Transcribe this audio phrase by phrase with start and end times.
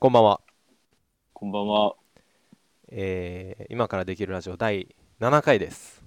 [0.00, 0.40] こんばんは、
[1.32, 1.96] こんばんは。
[2.88, 6.04] えー今からできるラジオ第7回です。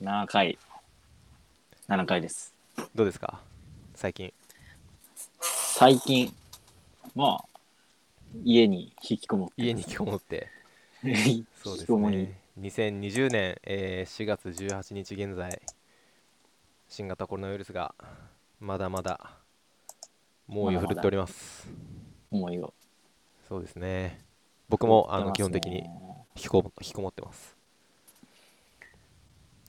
[0.00, 0.58] 7回。
[1.88, 2.52] 7回です。
[2.96, 3.40] どうですか？
[3.94, 4.32] 最近。
[5.40, 6.34] 最近、
[7.14, 7.44] まあ、
[8.44, 9.54] 家に引きこもって。
[9.62, 10.48] 家に引きこもって。
[11.04, 15.62] 引そうですきこもりね2020年、えー4月18日現在。
[16.88, 17.94] 新型コロナウイルスが
[18.58, 19.38] まだまだ
[20.48, 21.68] 猛威を振るっております。
[22.32, 22.74] 思いを。
[23.48, 24.20] そうですね。
[24.68, 25.84] 僕もあの基本的に
[26.34, 27.56] 引きこも引きこもってます。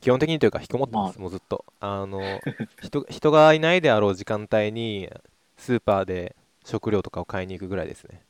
[0.02, 1.66] 基本的にというか引きこもってます、まもうずっと。
[1.80, 2.22] あの
[2.82, 5.10] 人人がいないであろう時間帯に
[5.58, 6.36] スーパーで
[6.66, 8.22] 食料とかを買いに行くぐらいですね。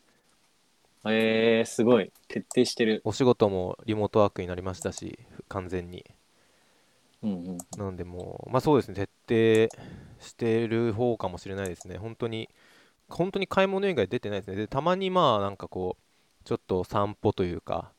[1.05, 2.11] えー、すごい。
[2.27, 3.01] 徹底してる。
[3.05, 6.05] お仕事もリモートワークになりましたし完全に。
[7.23, 7.57] うんうん。
[7.77, 9.07] なのでもうまあそうですね。
[9.27, 9.81] 徹底
[10.19, 11.97] してる方かもしれないですね。
[11.97, 12.49] 本当に
[13.09, 14.55] 本当に買い物以外出てないですね。
[14.55, 17.91] でたまにまあなんかこうちょっと散歩というか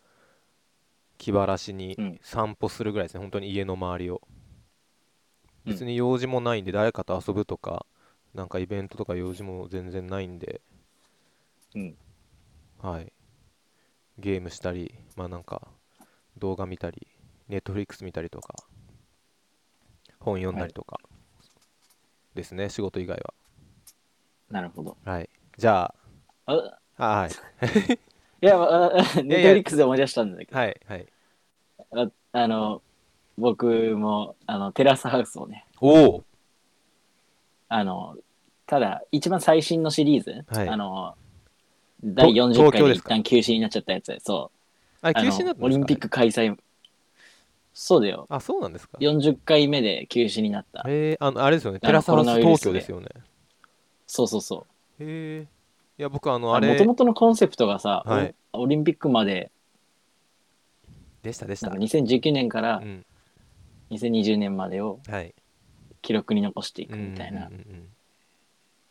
[1.17, 2.19] 気晴らしにうん。
[2.23, 4.23] 散歩するぐらいですね、本当に家の周りを。
[5.67, 5.73] うん。
[5.73, 7.87] 別に用事もないんで誰かと遊ぶとか
[8.35, 10.61] なんかイベントとか用事も全然ないんで。
[11.75, 11.97] うん。
[12.81, 13.13] はい。
[14.19, 15.69] ゲームしたりまあなんか
[16.39, 17.07] 動画見たり
[17.49, 18.55] ネットフリックス見たりとか
[20.19, 21.01] 本読んだりとか
[22.35, 23.21] ですね、仕事以外
[24.51, 24.97] なるほど。
[25.05, 25.29] ははい。
[25.57, 25.93] じゃ
[26.47, 27.31] あ、ああはい。
[28.41, 28.91] いや、あ
[29.23, 31.07] ネットフリックスで思い出したんだけど、はいはい。
[31.93, 32.83] ああの、
[33.37, 36.25] 僕も、あの、テラスハウスをね、おお。
[37.69, 38.17] あの、
[38.67, 40.69] ただ、一番最新のシリーズ、はい。
[40.69, 41.15] あの、
[42.03, 44.59] 第40東京です一旦休止になっちゃったやつで、そう。
[45.03, 46.57] ああの休止になったんですか、オリンピック開催、
[47.75, 48.27] そうだよ。
[48.29, 50.85] あそうなんですか？40回目で休止になった。
[50.89, 51.79] えー、あのあれですよね。
[51.79, 53.09] テラスハウス東京ですよね
[54.09, 54.67] そうそうそ
[54.99, 55.05] う。
[55.05, 55.47] へえ
[55.99, 56.77] いや僕あのあもれ。
[56.77, 58.35] ともとのコンセプトがさ、はい。
[58.53, 59.53] オリンピックまで、
[61.23, 61.69] でしたでした。
[61.69, 63.05] なんか2019年からうん。
[63.91, 65.35] 2020年までをはい。
[66.03, 67.89] 記録に残していくみたいなうんうんうん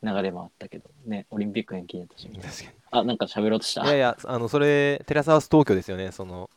[0.03, 2.69] 流れもあったけど、ね、オリンピック延期になったしうん、確かに。
[2.91, 3.83] あ、なんか喋ろうとした？
[3.83, 6.51] いやいや、あのそれ、テラスハウス東京ですよね、その、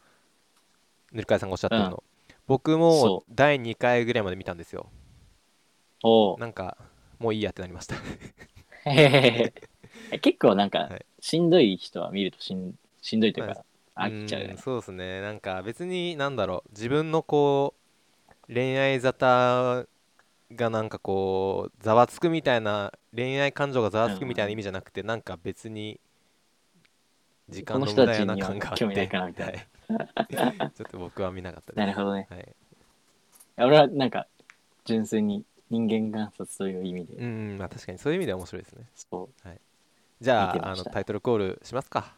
[1.13, 2.03] 塗り替えさんがおっしゃってるの。
[2.47, 4.91] 僕もそ第2回ぐらいまで見たんですよ。
[6.39, 6.77] なんか、
[7.21, 7.95] もういいやってなりました。
[8.87, 9.55] へへへ。
[10.11, 13.65] へ 結構なんかはい、しんどい人は見るとしんしんどいというか、
[13.95, 14.55] 飽きちゃうよね。
[14.55, 14.57] ん。
[14.57, 17.75] そうですね、なんか別に、なんだろう、自分のこ
[18.49, 19.87] う、恋愛沙汰
[20.55, 26.01] がなんかこう、ざわつくみたいな、恋愛感情がざわつくみたいな意味じゃなくて、なんか別に、
[27.49, 29.27] 時間の無駄やな感があって、この人たちには興味ないかな。
[29.27, 29.47] みたい。
[29.47, 30.71] はい。
[30.77, 31.79] ちょっと僕は見なかったです。
[31.79, 32.27] なるほどね。
[32.31, 32.57] はい。
[33.59, 34.27] 俺はなんか、
[34.85, 38.85] 純粋に人間観察という意味で、うん、まあ確かにそういう意味では面白いですね。
[38.95, 39.49] そう。
[40.21, 42.13] じゃあ、あのタイトルコールしますか。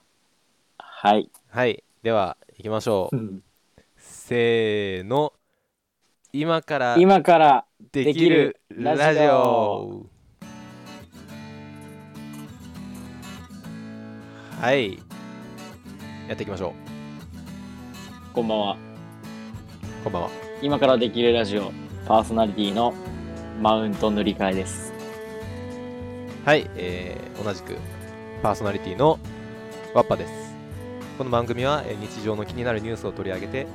[0.78, 1.30] はい。
[1.50, 1.84] はい。
[2.02, 3.42] では、行きましょう。
[3.96, 5.32] せーの。
[6.32, 10.06] 今から今からできるラジオ。
[14.58, 14.98] はい。
[16.26, 16.72] やっていきましょ
[18.32, 18.72] こんばんは。
[18.72, 20.04] う。
[20.04, 20.30] こんばんは。
[20.62, 21.70] 今からできるラジオ
[22.06, 22.94] パーソナリティの
[23.60, 24.92] マウント塗り替えです。
[26.44, 27.76] はい、えー同じく
[28.42, 29.18] パーソナリティの
[29.94, 30.32] ワッパです。
[31.18, 33.66] この番組は、えー日常の気になるニュースを取り上げて、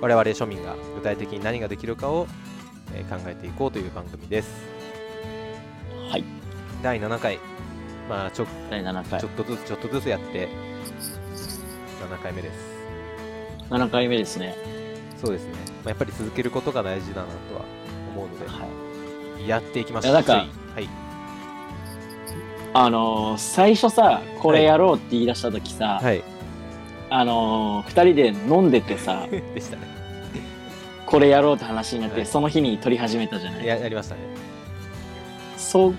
[0.00, 2.26] 我々庶民が具体的に何ができるかを、
[2.94, 4.50] えー考えていこうという番組です。
[6.10, 6.24] はい。
[6.82, 7.38] 第7回、
[8.08, 9.28] まあちょ第7回ちょ。
[9.28, 10.48] っとずつちょっとずつやって、
[12.10, 12.58] 7回目です。
[13.70, 14.54] 7回目ですね。
[15.18, 15.52] そうですね。
[15.84, 17.64] まあ、やっぱり続けることが大事だなとは
[18.14, 18.81] 思うので、はい。
[19.46, 20.12] やっていきましょう。
[20.12, 20.32] いやなんか
[20.74, 20.88] はい。
[22.74, 26.22] あのー最初さ、これやろうって言い出した時さ、はい。
[27.10, 29.82] あのー二人で飲んでてさ、 でしたね。
[31.06, 33.66] これやろうって話になって、はいその日に撮り始めたじゃない？
[33.66, 34.20] ややりましたね。
[35.58, 35.94] そう、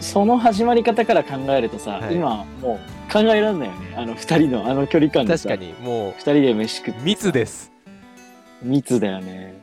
[0.00, 2.78] その始まり方から考えるとさ、はい今も
[3.08, 3.70] う考えられないよね。
[3.96, 7.72] あの二人のあの距離感でさ、確かに、も二人で飯食ってう密です。
[8.62, 9.54] 密だよね。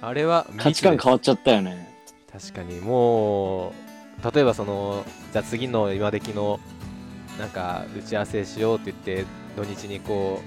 [0.00, 1.87] あれは価値観変わっっちゃったよね。
[2.32, 2.80] 確かに。
[2.80, 3.72] もう
[4.34, 6.60] 例えばそのじゃあ次の今時の
[7.38, 9.24] なんか打ち合わせしようって言って
[9.56, 10.40] 土日にこ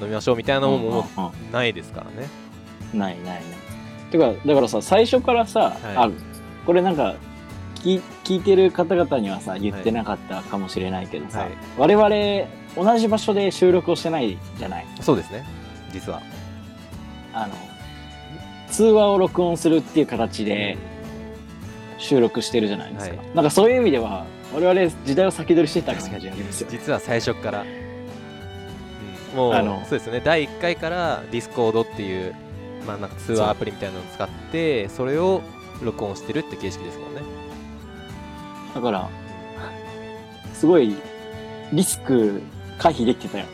[0.00, 2.28] う飲みましょうみたいなのももうんうんうないですからね、
[2.94, 3.42] うんないないない。
[4.10, 6.10] てか、だからさ、最初からさ、あ、
[6.66, 7.14] これなんか、
[7.76, 11.50] 聞聞いてる方々にはさ、言ってなかったかもしれないけどさ、はい。
[11.78, 14.86] 我々、同じ場所で収録をしてないじゃない？
[15.00, 15.44] そうですね。
[15.92, 16.20] 実は。
[17.32, 17.54] あの、
[18.68, 20.76] 通話を録音するっていう形で
[22.00, 23.16] 収録してるじゃないですか。
[23.16, 23.26] はい。
[23.34, 30.20] なんかそういう意味では、我々時代を先取りしてた感じありますよ実は最初から、うん、もうあのそうですね。
[30.24, 32.34] 第1回から Discord っていう、
[32.86, 35.42] まあ、なんか通話アプリみたいなのを使ってそれを
[35.82, 37.22] 録音してるって形式ですもんね。
[38.74, 39.08] だから
[40.54, 40.96] すごい
[41.72, 42.42] リスク
[42.78, 43.46] 回避できてたよ。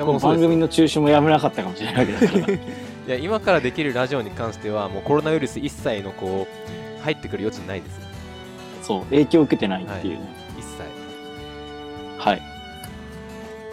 [0.00, 2.58] もう番組の中止もやめなかったかもしれないけど い
[3.06, 8.00] や今からできるラジオに関してはもうコロナウイルス一切のこう入ってくる余地ないです
[8.82, 10.34] そう影響を受けてないっていうね。
[10.58, 10.82] 一切。
[12.18, 12.42] はい、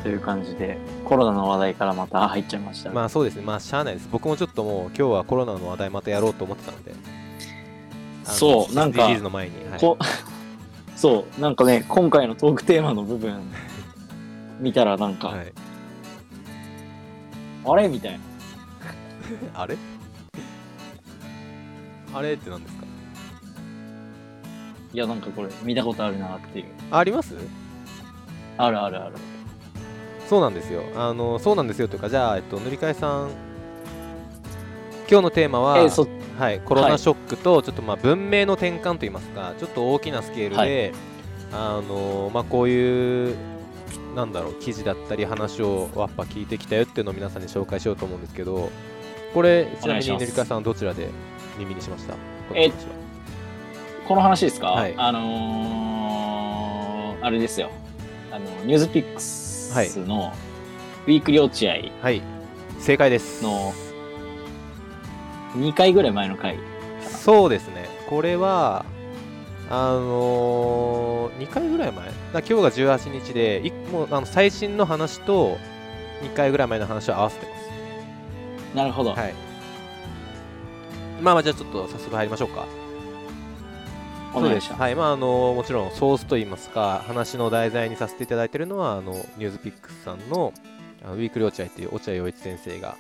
[0.04, 3.42] という感じでコロナの話題からまた入っちゃいました、まあそうですね。
[3.42, 4.10] まあしゃあないです。
[4.12, 6.94] 僕もちょっともう今日はコロナの話題またやろうと思ってたので。
[8.26, 9.80] あのそうなんか SDGs の前に、はい。
[9.80, 9.98] こ
[10.96, 13.42] そうなんかね今回のトークテーマの部分
[14.60, 15.54] 見たらなんか、はい、
[17.66, 17.88] あれ？
[17.88, 18.20] みたいな。
[19.62, 19.78] あれ？
[22.14, 22.79] あれって何ですか？
[24.94, 26.66] いやなんかこれ見たことあるなっていう。
[26.92, 27.36] ああります？
[28.58, 29.16] あるあるある。
[30.28, 30.84] そうなんですよ。
[30.96, 33.32] あのそうなんですよというかじゃあ、えっと、塗り替えさん。
[35.10, 36.08] 今日のテーマは、えーそ
[36.38, 40.94] はい、コロナショックとちょっとまあ文明の転換といいますかちょっと大きなスケールで、
[41.52, 43.36] あのまあ、こういう
[44.16, 48.70] なんだろう記事だったり話をやっぱ聞いてきたよっていうのを皆さんに紹介しようと思うんですけど
[49.34, 51.10] これちなみに塗り替えさんはどちらで
[51.58, 52.14] 耳にしました？
[52.54, 52.99] え話は
[54.10, 54.96] この話ですか、はい。
[54.98, 57.70] あのー、あれですよ。
[58.32, 60.34] あのニュースピックスの
[61.06, 62.24] ウィークリー落合はい。
[62.80, 63.44] 正解です。
[63.44, 63.72] の
[65.58, 66.58] 2回ぐらい前の回
[67.08, 68.84] そうですね、これは、
[69.70, 75.60] あのー、2回ぐらい前、だ今日が18日で、いもうあの最新の話と
[76.24, 77.56] 2回ぐらい前の話を合わせてま
[78.72, 78.76] す。
[78.76, 79.36] なるほど、はい。
[81.22, 82.79] まあまあ、じゃあちょっと早速入りましょうか。
[84.34, 90.54] お願いしますそうはい、まああのもちろんソースといいますか、話の題材にさせていただいているのは、あのニュースピックスさんの
[91.04, 92.98] ウィークリー落合っていう落合陽一先生が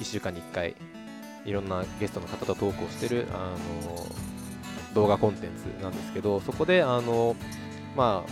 [0.00, 0.74] 1週間に1回
[1.44, 3.54] いろんなゲストの方とトークをしているあ
[3.86, 4.06] の
[4.94, 7.36] 動画コンテンツなんですけど、そこであの
[7.96, 8.30] まあ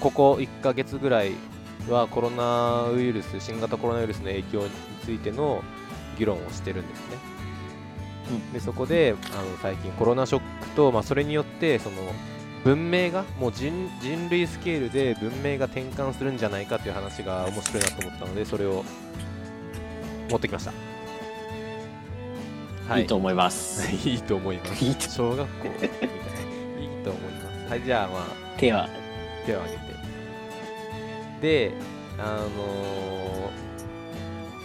[0.00, 1.32] ここ1ヶ月ぐらい
[1.88, 4.70] はコロナウイルス、新型コロナウイルスの影響に
[5.02, 5.62] ついての
[6.18, 7.33] 議論をしてるんですね。
[8.52, 11.96] でそこであの最近コロナショックと、まあ、それによってその
[12.64, 18.84] 文明がもう人人類スケールで文明が転換するんじゃないかという話が面白いなと思ったのでそれを
[20.30, 20.72] 持ってきました。
[22.88, 24.84] はいいと思いますいいと思います。
[24.84, 25.94] いいと 小学校みたいな。
[26.82, 27.70] いいと思います。
[27.70, 28.88] はい、じゃあまあ手は
[29.46, 31.70] 手を挙げて。
[31.70, 31.72] で、
[32.18, 33.73] あのー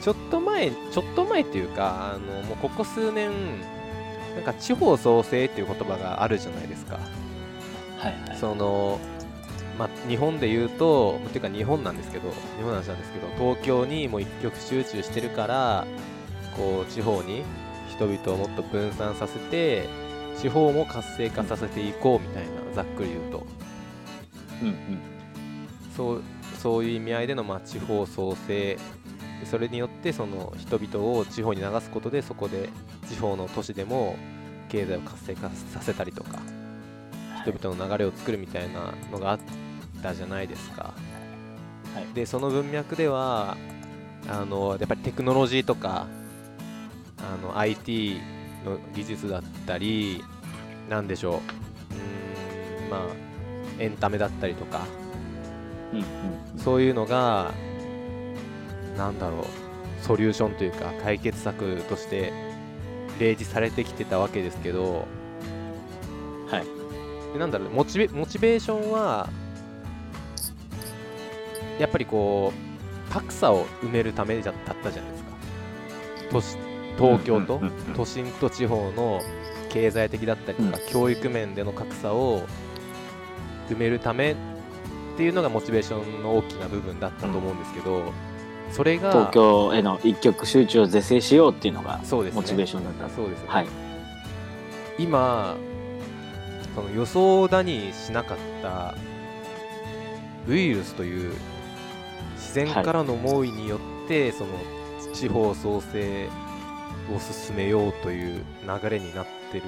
[0.01, 3.31] ちょっと前、ちょっと前っていうか、あのもうここ数年、
[4.35, 6.99] なんか地方創生っていう言葉があるじゃないですか。
[7.97, 8.99] はいはいその、
[9.77, 15.87] まあ、日本で言うと、っていうか日本なんですけど、日本の話なんですけど、東京にもう一極集中してるから、
[16.55, 17.43] こう地方に
[17.89, 19.87] 人々をもっと分散させて、
[20.37, 23.45] 地方も活性化させていこうみたいな、ざっくり言うと。
[24.61, 24.75] うんうん
[25.95, 26.23] そう
[26.57, 28.77] そういう意味合いでの、まあ、地方創生
[29.45, 32.69] それによってその人々を地方に流すことでそこで
[33.07, 34.17] 地方の都市でも
[34.69, 36.39] 経済を活性化させたりとか
[37.43, 39.39] 人々の流れを作るみたいなのがあっ
[40.03, 40.93] たじゃないですか。
[41.93, 42.13] はい。
[42.13, 43.57] でその文脈では
[44.27, 46.07] あのやっぱりテクノロジーとか
[47.17, 48.19] あの IT
[48.65, 50.23] の技術だったり
[50.89, 51.33] なんでしょう。
[51.35, 53.01] うーんまあ
[53.79, 54.81] エンタメだったりとか。
[55.93, 56.59] うんうん。
[56.59, 57.53] そういうのが、
[58.99, 62.33] なんだろう、ソリューションというか、解決策として
[63.17, 65.07] 例示されてきてたわけですけど、
[66.47, 67.33] はい。
[67.33, 69.29] でなんだろうモチベ、モチベーションは、
[71.79, 75.29] やっぱりこう、格差を埋めるためじゃだったじゃないですか。
[76.31, 76.57] 都市
[76.97, 77.61] 東京と
[77.95, 79.21] 都心と地方の
[79.69, 82.41] 経済的だったりとか、教育面での格差を
[83.69, 84.35] 埋めるためっ
[85.15, 88.11] ていうのがモチベーションの大きな部分だったと思うんですけど、
[88.71, 91.99] それが東京への一極集中を是正しようっていうのが
[92.33, 93.09] モチベーションだった。
[93.13, 93.67] そうですね、はい。
[94.97, 95.57] 今
[96.75, 98.95] その予想だにしなかった
[100.47, 101.33] ウイルスという
[102.35, 104.51] 自然からの猛威によって、その
[105.13, 106.27] 地方創生
[107.13, 108.43] を進めようという
[108.81, 109.63] 流れになってる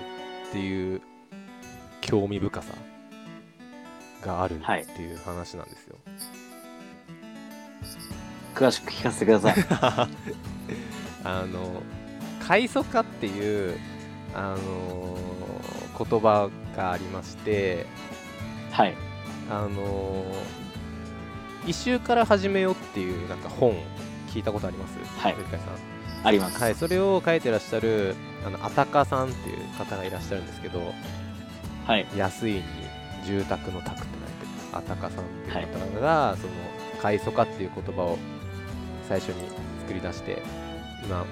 [0.50, 1.01] っていう
[2.01, 2.74] 興味深さ
[4.24, 5.96] があるはいっていう話なんですよ。
[8.62, 9.56] 詳しく聞かせてください。
[11.24, 11.82] あの
[12.48, 13.80] 快速化っていう、
[14.36, 15.18] あの
[15.98, 17.86] 言葉がありまして
[18.72, 18.96] はい。
[19.50, 23.75] あのー、一周から始めようっていうなんか本
[24.30, 24.94] 聞いたことあります？
[25.20, 25.34] はい。
[25.34, 26.27] さん。
[26.27, 26.62] あります。
[26.62, 28.15] はい、それを書いてらっしゃる
[28.46, 30.94] あのあたかさんっていう方がいらっしゃるんですけど
[31.88, 32.06] はい。
[32.15, 32.63] 安いに
[33.25, 34.77] 住宅の宅って書いてる。
[34.77, 36.53] あたかさんっていう方が、その
[37.01, 38.18] 快祖化っていう言葉を
[39.12, 39.50] 最初に
[39.82, 40.41] 作り出して
[41.03, 41.25] 今あの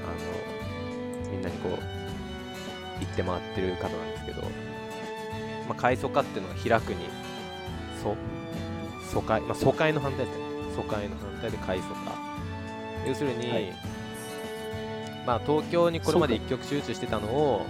[1.31, 1.79] みんなにこう
[2.99, 4.47] 言って回ってる方なんですけど、ま
[5.69, 7.07] あ、快祖化っていうのは開くに
[8.03, 8.17] 疎
[9.09, 10.43] 疎開、まあ、疎開の反対ですね。
[10.75, 12.13] 疎開の反対で快祖化
[13.07, 13.73] 要するに、はい。
[15.25, 17.65] まあ、東京にこれまで一極集中してたのを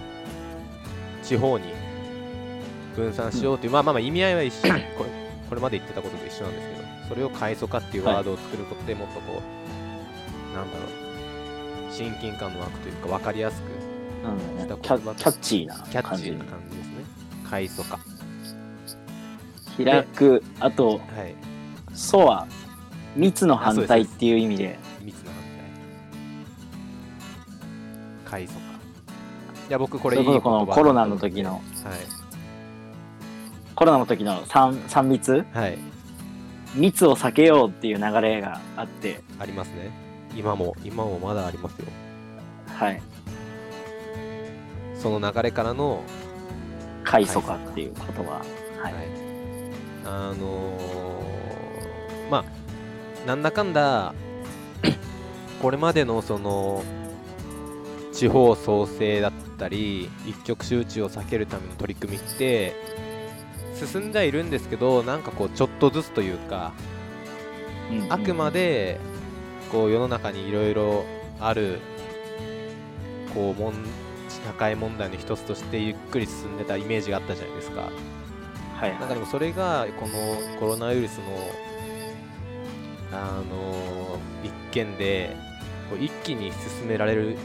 [1.22, 1.72] 地方に
[2.96, 4.72] 分散しようという、まあまあまあ意味合いは一緒。
[4.98, 5.10] これ
[5.48, 9.59] これまで言ってたことと一緒なんですけどそれを階層化っていうワードを作ることでもっとこう、
[10.54, 11.92] なんだろう。
[11.92, 14.80] 親近感の湧くというか分かりやすくしたね。
[14.82, 16.76] キャ言葉キャッチーなキャッチーな感じ。
[16.76, 17.04] ですね。
[17.48, 18.00] 階層化は
[19.76, 21.00] 開くあとい
[21.94, 22.46] 「ソ」は
[23.16, 24.78] 密の反対っていう意味で。
[25.02, 25.42] 密な反
[28.24, 28.30] 対。
[28.30, 28.62] 階層化い
[29.68, 31.54] や僕これいいこのコロナの時の。
[31.54, 31.62] はい。
[33.74, 35.44] コロナの時の 3, 3密？
[35.52, 35.78] はい。
[36.74, 39.22] 密を避けようっていう流れがあって。
[39.38, 41.86] ありますね今も今もまだありますよ。
[42.66, 43.02] はい。
[44.94, 46.02] その流れからの
[47.04, 48.42] 快速化っていう言葉は。
[48.78, 48.94] い、はい、
[50.04, 54.14] あのーまあなんだかんだ
[55.60, 56.82] これまでのその
[58.12, 62.74] 地方創生だったり一極集中を避けるための取り組みって
[63.74, 66.72] 進んじゃいるんですけどなんかこうちょっとずつというか
[67.90, 68.12] うんうん。
[68.12, 69.00] あくまで
[69.70, 71.04] こう世の中にいろいろ
[71.38, 71.80] ある
[73.34, 73.74] こうもん
[74.28, 77.90] 社会問題の一つとしてゆっくり進んでたイメージがあったじゃないですか。
[78.74, 81.24] はいなんかでもそれがこのコロナウイルスの、
[83.12, 85.36] あの一件で
[85.90, 87.36] こう一気に進められる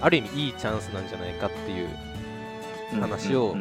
[0.00, 1.88] ある意味いいチャンスなんじゃないかっていう、
[3.00, 3.56] 話を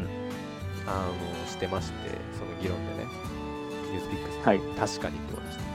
[0.85, 3.09] あのしてましてその議論でね。
[3.91, 4.59] ニュースピックスはい。
[4.59, 5.70] 確かにって思いました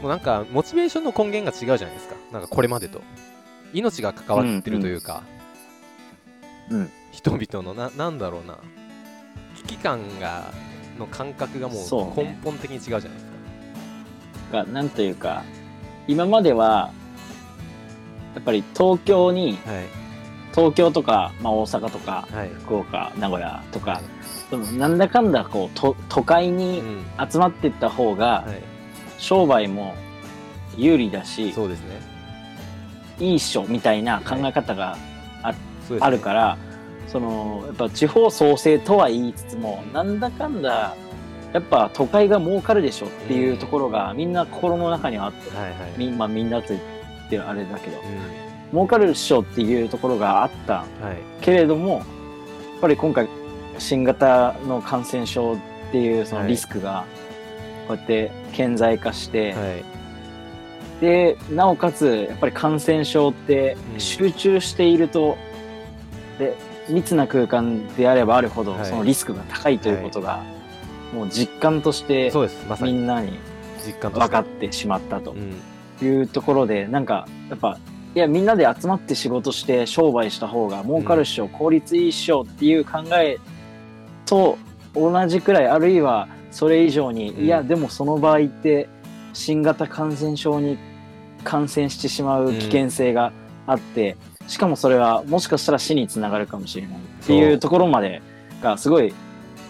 [0.00, 2.14] もうなんかモチベーションの根源が違うじゃないですか。
[2.32, 3.02] なんかこれまでと。
[3.72, 5.22] 命が関わってるというか、
[6.70, 6.90] うん。
[7.12, 8.58] 人々のななんだろうな。
[9.56, 10.44] 危機感が
[10.98, 12.38] の感覚がもそうね。
[12.42, 13.24] う根本的に違うじゃないです
[14.52, 14.58] か。
[14.58, 15.44] がなんというか
[16.08, 16.90] 今までは
[18.34, 19.84] やっぱり東京にはい。
[20.52, 22.48] 東京とか、まあ、大阪とかはい。
[22.48, 24.00] 福岡名古屋とか
[24.50, 27.04] そのなんだかんだこうと都会うにん。
[27.30, 28.62] 集まっていった方がはい
[29.20, 29.94] 商売も
[30.76, 32.00] 有利だし、そうですね。
[33.20, 34.96] いいっしょみたいな考え方が
[35.42, 35.54] そうで
[35.86, 35.98] すね。
[36.00, 36.58] あるから、
[37.06, 40.96] そのやっぱ地方創生とは言いつつもなんだかんだ
[41.52, 46.80] やっぱ都会が儲かるでしょっていうところがみんな心の中にはあって、はいはいみまあ、みんなと言っ
[47.28, 48.04] てあれだけどうん。
[48.70, 51.44] 儲かるでしょっていうところがあったはい。
[51.44, 52.04] けれどもやっ
[52.80, 53.28] ぱり今回
[53.78, 55.58] 新型の感染症っ
[55.90, 57.04] ていうそのリスクが
[57.90, 59.84] こうやって顕在化して、はい。
[61.00, 64.00] でなおかつやっぱり感染症ってうん。
[64.00, 65.36] 集中していると、
[66.38, 66.54] で
[66.88, 68.86] 密な空間であればあるほどはい。
[68.86, 70.42] そのリスクが高いということが、
[71.12, 72.32] もう実感として
[72.80, 73.38] みんなに
[74.00, 76.06] 分かってしまったとうん。
[76.06, 77.78] いうところでなんかやっぱ
[78.14, 83.38] いやみんなで集まって仕事して商売した方が儲かるっしょ、効率いいっしょっていう考え
[84.26, 84.58] と
[84.94, 87.44] 同じくらいあるいはそれ以上に、うん。
[87.44, 88.88] いやでもその場合って
[89.32, 90.78] 新型感染症に
[91.44, 93.32] 感染してしまう危険性が
[93.66, 94.16] あって、
[94.46, 97.52] しかもそれはもしかしたら死につながるかもしれないっていそう。
[97.52, 98.20] うところまで
[98.62, 99.14] がすごい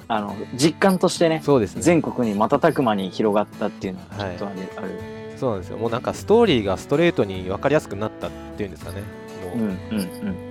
[0.09, 1.83] あの実感としてねそうですね。
[1.83, 4.91] 全国に瞬く間に広がったっていうのはちょっとある,、ある。
[5.37, 5.79] そうなんですよ。
[5.79, 9.03] もうなんかストーリーがストレートに分かりやすくなったっていうんですかね。
[9.45, 10.50] もう、うんうんうん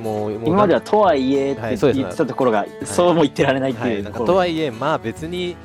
[0.00, 3.94] もう今まではとはいえって言ってたところが、そうも言ってられないってはい。
[3.94, 5.56] いうとことろ、はいえまあ別に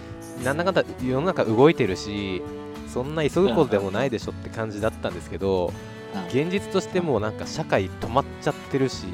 [0.43, 2.41] なんだかんだ世の中動いてるし
[2.87, 5.73] そんな急ぐことでもないでしょって感じだったんですけど
[6.13, 6.25] うん。
[6.27, 9.05] 現実としてもうなんか社会止まっちゃってるし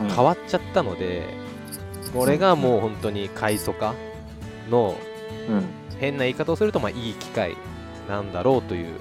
[0.00, 0.06] うん。
[0.06, 1.24] 今変わっちゃったので
[2.14, 3.94] これがもう本当に快速化
[4.70, 4.96] の
[5.48, 5.64] うん。
[5.98, 7.56] 変な言い方をするとまあいい機会
[8.08, 8.94] なんだろうという。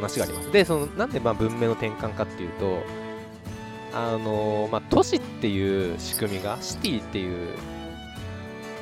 [0.00, 0.50] 話があります。
[0.52, 2.82] で、そのなんでまあ文明の転換かっていうと、
[3.92, 7.48] あのまあ、都市っていう仕組みが、シティっていう、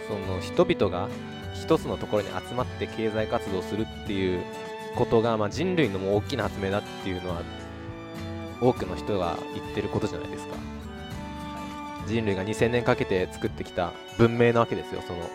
[0.06, 1.08] その人々が
[1.54, 4.42] 一つのところに集まって経済活動するっていう
[4.96, 7.42] ことが、まあ、人類のもう大きな発明だっていうのは、
[8.60, 10.54] 多くの人が言ってることじゃないですか。
[12.08, 15.28] 人類が2000年かけて作ってきた文明なわけですよその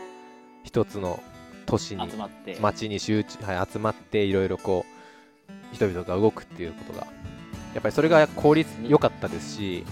[0.63, 1.21] 一つの
[1.67, 2.57] 都市に集まって。
[2.59, 4.85] 町に集中、はい、集まっていろいろこ
[5.71, 7.07] う人々が動くっていうことが
[7.73, 9.85] やっぱりそれが効率良かったですし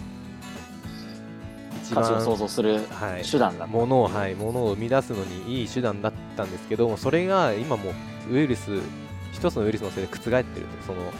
[1.84, 3.68] 一価値を番創造するはい手段だ。
[3.68, 7.92] ものを、はい、ものを生み出すのにいい手段だったんですけどもそれが今も
[8.30, 8.80] うウイルス
[9.34, 11.12] 一つのウイルスのせいで覆ってるそのうん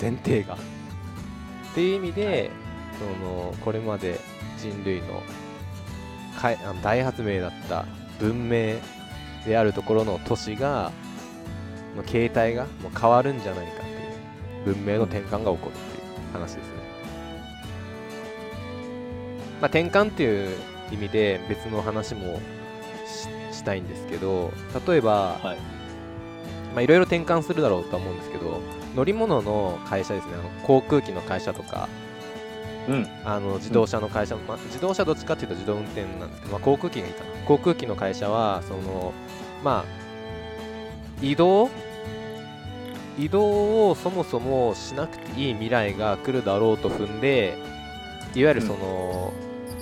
[0.00, 0.54] 前提が。
[0.54, 2.50] っていう意味で、
[2.98, 4.18] そのこれまで
[4.58, 5.22] 人類の
[6.40, 7.86] かいあの大発明だった
[8.18, 8.76] 文明
[9.46, 10.90] であるところの都市が
[11.96, 13.82] の形態がもう変わるんじゃないか
[14.64, 16.80] 文明の転換が起こるっていう話ですね。
[19.60, 20.56] まあ、転換っていう
[20.90, 22.40] 意味で別の話も
[23.52, 24.52] ししたいんですけど
[24.86, 25.56] 例えば、はい
[26.72, 28.60] まあいろいろ転換するだろうとは思うんですけど
[28.94, 31.88] 乗り物の会社ですねあの航空機の会社とか
[32.88, 33.06] うん。
[33.24, 39.12] あの自動車の会社、まあ、自動車どっちかっていうと自動運転なんですけど、まあ、航空機がいいかな航空機の会社はその
[39.62, 41.68] まあ移動
[43.18, 47.58] 移動をそもそもしなくていい未来が来るだろうと踏んで
[48.34, 49.32] いわゆるその、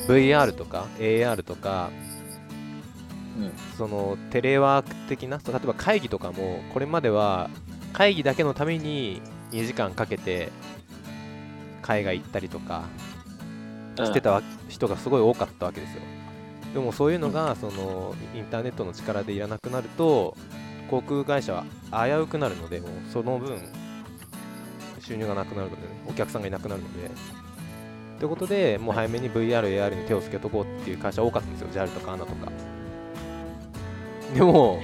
[0.06, 1.90] VR とか AR とか
[3.38, 3.52] うん。
[3.76, 7.48] そのテレワーク的な例えば会議とかもこれまでは
[7.92, 10.50] 会議だけのために2時間かけて
[11.82, 12.84] 海外行ったりとか
[13.96, 16.00] してたわ人がすごい多かったわけですよ。
[16.74, 20.36] でもそういうのがそのインターネットの力でいらなくなると
[20.90, 21.64] 航空会社は
[22.06, 23.60] 危うくなるのでもうその分
[25.00, 27.10] 収入がなくなるので、ね、お客さんがいなくなるので。
[28.18, 31.68] ということでもう早めに VR、AR に手をつけとこうっていう会社多かったんですよ。
[31.68, 32.52] JAL とか ANA とか。
[34.34, 34.82] でも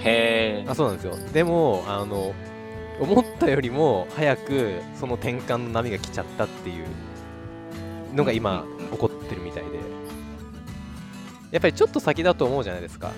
[0.69, 0.75] あ。
[0.75, 1.17] そうなんですよ。
[1.33, 2.33] でもあの
[3.01, 6.87] 思ったよりも早くその転換の波が来ちゃったっていう
[8.15, 9.71] のが今起こってるみたいで。
[11.51, 13.13] やっぱりちょっと先だと思うじゃないですか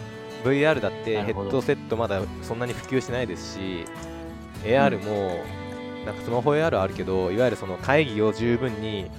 [0.45, 3.85] VR だってヘッドセットまだそんなに普及してないですし
[4.65, 5.45] AR も
[6.05, 9.11] なんかスマホ AR はあるけどいわゆるその会議を十分に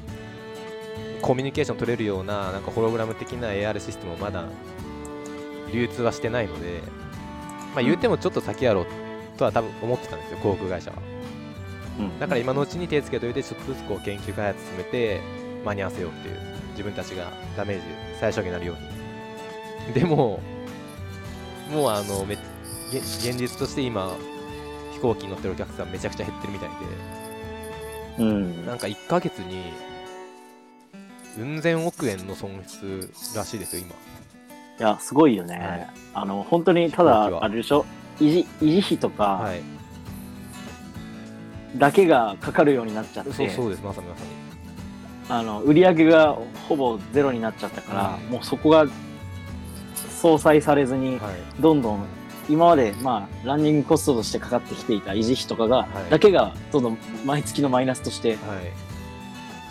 [1.21, 4.45] コミュニケーション取れるようななんかホログラム的な AR システムもまだ
[5.73, 6.81] 流通はしてないので、
[7.75, 8.85] まあ、言うてもちょっと先やろう
[9.37, 10.97] とは多分思ってたんですよ航空会社は。
[11.99, 12.19] うん。
[12.19, 15.21] だから今のうちに手つけといてちょっとずつこう研究開発進めて
[15.65, 16.35] 間に合わせようっていう
[16.71, 17.83] 自分たちがダメージ
[18.19, 18.75] 最小限になるよ
[19.85, 19.93] うに。
[19.93, 20.39] でも
[21.71, 22.37] もうあのめ
[22.91, 24.15] げ現実として今
[24.93, 26.69] 飛行機に乗ってるお客さんめちゃくちゃ減ってるみたい
[28.19, 28.61] うん。
[28.61, 29.71] でなんか1ヶ月に
[31.37, 33.95] うん千億円の損失らしいですよ今。
[34.79, 35.57] いや、すごいよね。
[35.57, 35.87] はい。
[36.13, 37.83] あの、本当に、ただ、あれでしょ、
[38.19, 39.61] 維持維持費とかはい。
[41.75, 43.83] だけがかかるようになっちゃって、そうそうです。
[43.83, 44.29] まさにまさに。
[45.29, 46.37] あの売り上げが
[46.69, 48.85] ほぼゼロになっちゃったから、うんもうそこが
[50.21, 51.61] 相殺されずに、はい。
[51.61, 52.05] どんどん
[52.49, 56.09] 今まで、まあ、ランニングコストとしてかかってきていた維持費とかが、はい。
[56.09, 58.37] だけがどんどん毎月のマイナスとして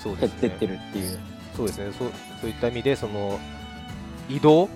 [0.05, 1.19] 減ってってるっていう。
[1.57, 1.93] そうですね。
[1.99, 3.41] そうそういった意味でその
[4.29, 4.69] 移動？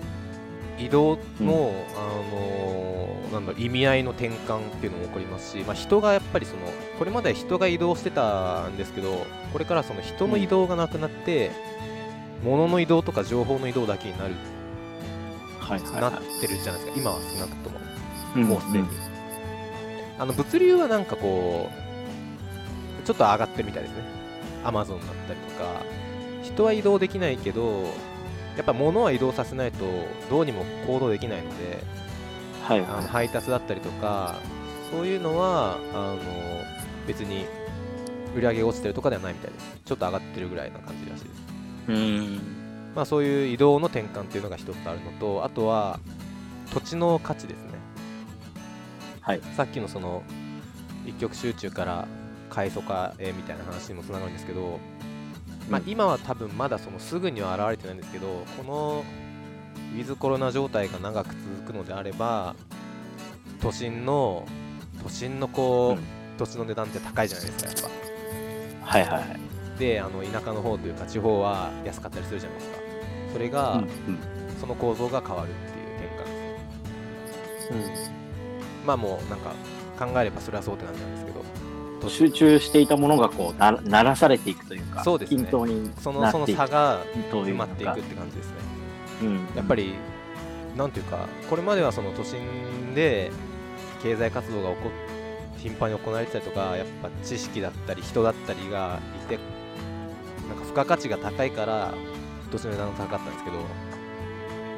[0.79, 1.73] 移動の、うん。
[1.95, 1.99] あ
[2.31, 6.63] のなんだ意味合いの転換っていうのも起こりますし、まあ、人がやっぱりその
[6.99, 11.51] これまで人が移動してたんですけどこれからその人の移動がなくなって、
[12.43, 14.33] 物の移動とか情報の移動だけになる、
[15.69, 16.93] なってるじゃないですか。
[16.97, 17.79] 今は少なくとも。
[18.35, 18.39] い。
[18.39, 18.87] もうすでに、
[20.17, 21.69] あの物流はなんかこ
[23.01, 24.03] うちょっと上がってるみたいですね。
[24.63, 26.01] アマゾンだったりとか。
[26.43, 27.83] 人は移動できないけど
[28.57, 29.85] やっぱ物は移動させないと
[30.29, 31.83] どうにも行動できないので
[32.63, 34.39] はいはあの配達だったりとか
[34.91, 36.19] そういうのはあの
[37.07, 37.45] 別に
[38.35, 39.81] 売り上げが落ちてるとかではないみたいです。
[39.83, 41.91] ちょっと上がってるぐらいな感じらしいです。
[41.91, 41.93] い。
[41.93, 42.60] うん。
[42.95, 45.99] まあそういう移動の転換っていうのが一つあるのとあとは
[46.73, 47.71] 土地の価値ですね。
[49.21, 49.41] はい。
[49.55, 50.23] さっきのその
[51.05, 52.07] 一極集中から
[52.49, 54.79] 階層化へみたいな話にもつながるんですけど、
[55.69, 55.89] まあう、ん。
[55.89, 59.03] 今は多分まだそのすぐには現れてないんですけどこの
[59.95, 62.55] ウィズコロナ状態が長く続くのであれば
[63.61, 64.45] 都心の
[65.03, 66.21] 都心のこう、うん。
[66.37, 67.99] 土地の値段って高いじゃないですかやっ
[68.81, 69.39] はいはいはい。
[69.75, 72.80] ぱであの田舎の方というか地方は安かったりするじゃないですか
[73.31, 73.87] それが、うん
[74.61, 76.29] その構造が変わるっていう転
[77.73, 78.85] 換ですうん。
[78.85, 79.55] まあもうなんか
[79.97, 81.41] 考えればそれはそうって感じなんですけど。
[82.09, 85.37] 集中していたものがこうな鳴らされていくというかそうですね。
[85.37, 88.53] 均等にそのその差が埋まっていくって感じですね。
[89.21, 89.93] うん、やっぱり
[90.75, 93.31] なんていうかこれまではその都心で
[94.01, 94.89] 経済活動が起こ
[95.57, 99.37] 頻繁に行われてたりとかやっぱ知識だったり人だったりがいて
[100.49, 101.93] なんか付加価値が高いから
[102.51, 103.57] 土地の値段が高かったんですけど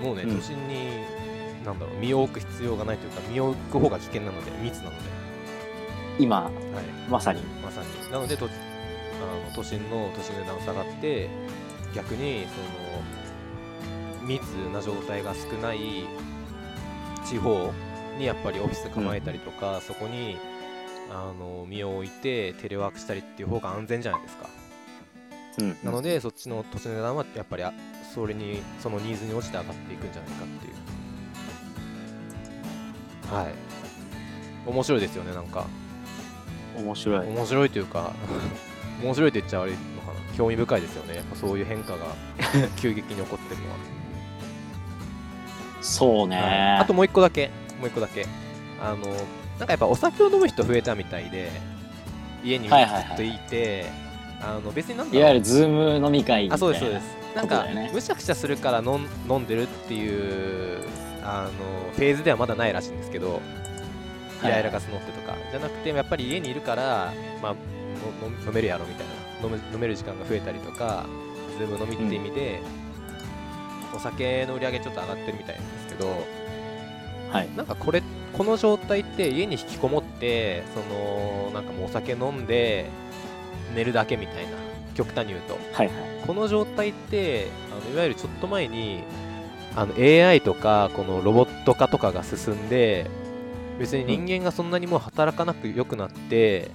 [0.01, 0.35] もうねうん。
[0.37, 1.03] 都心に、
[1.65, 4.95] なんだろう身を置く必要がないというか身を置く方が危険なので密なので、
[6.19, 6.53] 今、はい、
[7.09, 7.41] まさに。
[7.63, 8.11] まさに。
[8.11, 11.29] なのでとあの都心の都心の値段が下がって
[11.95, 12.45] 逆に
[14.21, 14.41] その密
[14.73, 16.05] な状態が少ない
[17.25, 17.71] 地方
[18.17, 20.37] にやっぱりオフィス構えたりとか、そこに
[21.09, 24.52] あの身を置いてテレワークしたりっていう方が安全じゃないですか、うん。
[25.83, 27.73] なのでそっちの土地の値段はやっぱりあ
[28.13, 30.73] それにそのニーズに応じて上がっていくんじゃないかっていう。
[33.33, 33.53] はい。
[34.65, 35.65] 面白いですよねなんか。
[36.77, 37.27] 面白い。
[37.27, 38.13] 面白いというか
[39.03, 40.37] 面白いと言っちゃ悪いのかな。
[40.37, 41.15] 興味深いですよね。
[41.17, 42.07] やっぱそういう変化が
[42.77, 43.75] 急激に起こってるのは、
[45.81, 46.69] そうね、はい。
[46.79, 47.51] あともう一個だけ。
[47.79, 48.25] もう一個だけ。
[48.81, 49.07] あの
[49.59, 51.51] なんかやっぱお酒を飲む人増えたみたいで
[52.43, 53.03] 家にずはいはいはい。
[53.13, 53.85] っといて、
[54.45, 56.55] あの別になんだいわゆるズーム飲み会みたいな。
[56.55, 57.35] あそうですそうです。
[57.35, 57.89] なんか、ね。
[57.93, 60.83] むしゃくしゃするから飲ん飲んでるっていう
[61.23, 63.41] あのフェーズではまだないらしいんですけど
[64.43, 67.55] イライラガス乗ってとか、じゃなくてやっぱり家にいるから、まあ、
[68.45, 69.23] 飲めるやろみたいな。
[69.43, 71.05] 飲む飲める時間が増えたりとか
[71.57, 72.61] ズーム飲みって意味で、
[73.93, 76.07] お酒の売り上げちょっと上がってるみたいなんですけど
[77.29, 77.49] はい。
[77.55, 78.01] なんかこれ
[78.31, 82.89] この状態って家に引きこもってそのなんかもうお酒飲んで
[83.73, 84.51] 寝るだけみたいな
[84.95, 85.53] 極端に言うと。
[85.73, 85.95] はいはい。
[86.25, 89.03] この状態ってあのいわゆるちょっと前に
[89.75, 93.07] あの AI とかこのロボット化とかが進んで
[93.79, 96.69] 別に人間がそんなにもう働かなく良くなって、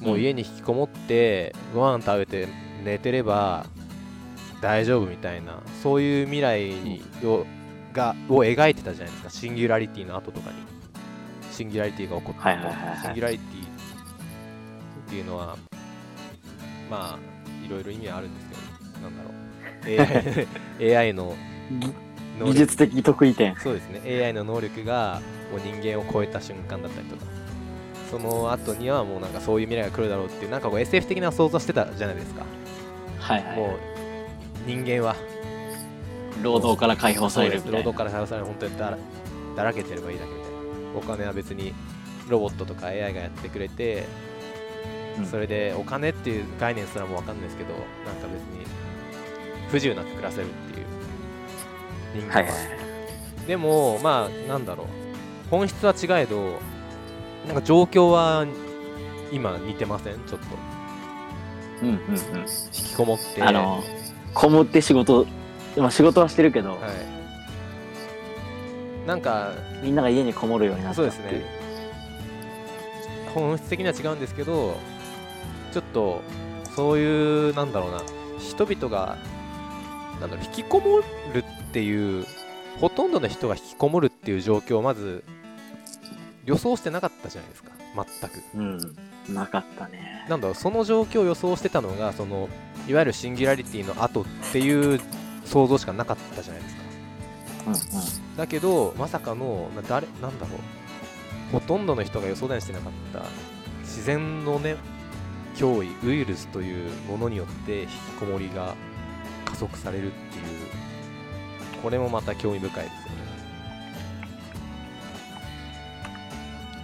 [0.00, 2.48] もう家に引きこもってご飯食べて
[2.84, 3.66] 寝てれば
[4.60, 6.72] 大丈夫みたいなそういう未来
[7.24, 7.44] を,、
[7.92, 9.30] がを描いてたじゃないですか。
[9.30, 10.76] シンギュラリティの後とかに。
[11.56, 12.42] シンギュラリティが起こって
[13.02, 13.68] シンギュラリティっ
[15.08, 15.56] ていうのは
[16.90, 19.36] まあいろいろ意味はあるんですけどなんだろう。
[20.82, 21.36] AI, AI の
[22.44, 23.56] 技術的得意点。
[23.56, 24.24] そうですね。
[24.24, 25.20] AI の能力が
[25.50, 27.22] もう人間を超えた瞬間だったりとか。
[28.10, 32.44] その後にはもうなんかそういう未来が来るだろうっていうなんかこう SF 的な想像してたじゃないですか、
[33.18, 33.56] はいはい。
[33.56, 33.78] もう
[34.66, 35.16] 人間は。
[36.42, 38.98] 労働から解放される労働からさらされ本当にだら
[39.56, 40.98] だらけてればいいだけみたいな。
[40.98, 41.72] お金は別に
[42.28, 44.35] ロボットとか AI がやってくれて、うん
[45.24, 48.66] それでお金っていう概念すらもわかんないですけどなんか別に
[49.68, 50.86] 不自由なく暮らせるっていう
[52.14, 52.50] 人間は、はいは
[53.44, 53.46] い。
[53.46, 54.86] でもまあなんだろう。
[55.50, 56.58] 本質は違えど
[57.46, 58.44] なんか状況は
[59.30, 60.14] 今似てません？
[60.26, 60.46] ちょっと。
[61.82, 62.00] うんうんうん。
[62.40, 63.42] 引きこもって。
[63.42, 63.82] あの、
[64.34, 65.26] こもって仕事、
[65.76, 66.80] まあ仕事はしてるけど、はい。
[69.06, 69.52] なんか
[69.82, 71.06] みんなが家にこもるようになったそう。
[71.06, 71.44] ですね。
[73.34, 74.76] 本質的には違うんですけど
[75.72, 76.22] ちょっと
[76.74, 78.02] そういうなんだろうな
[78.38, 79.16] 人々が
[80.20, 81.04] なんだろう引きこもる
[81.38, 82.26] っていう
[82.80, 85.24] ほとんどの人が引きこもるっていう状況をまず
[86.44, 87.70] 予想してなかったじゃないですか
[88.20, 88.62] 全くう
[89.32, 89.34] ん。
[89.34, 90.24] なかったね。
[90.28, 92.48] なんだろうその状況を予想してたのがその
[92.86, 95.00] いわゆるシンギュラリティの後っていう
[95.44, 96.82] 想像しかなかったじゃないですか
[97.66, 98.36] うんうん。
[98.36, 103.22] だけどまさかのな誰なんだろうほとんどの人が予想だにしてなかった
[103.80, 104.76] 自然のね
[105.56, 108.74] 脅威ウイルスというものによって引きこもりが
[109.44, 110.44] 加速されるっていう
[111.82, 113.26] これもまた興味深いですよね。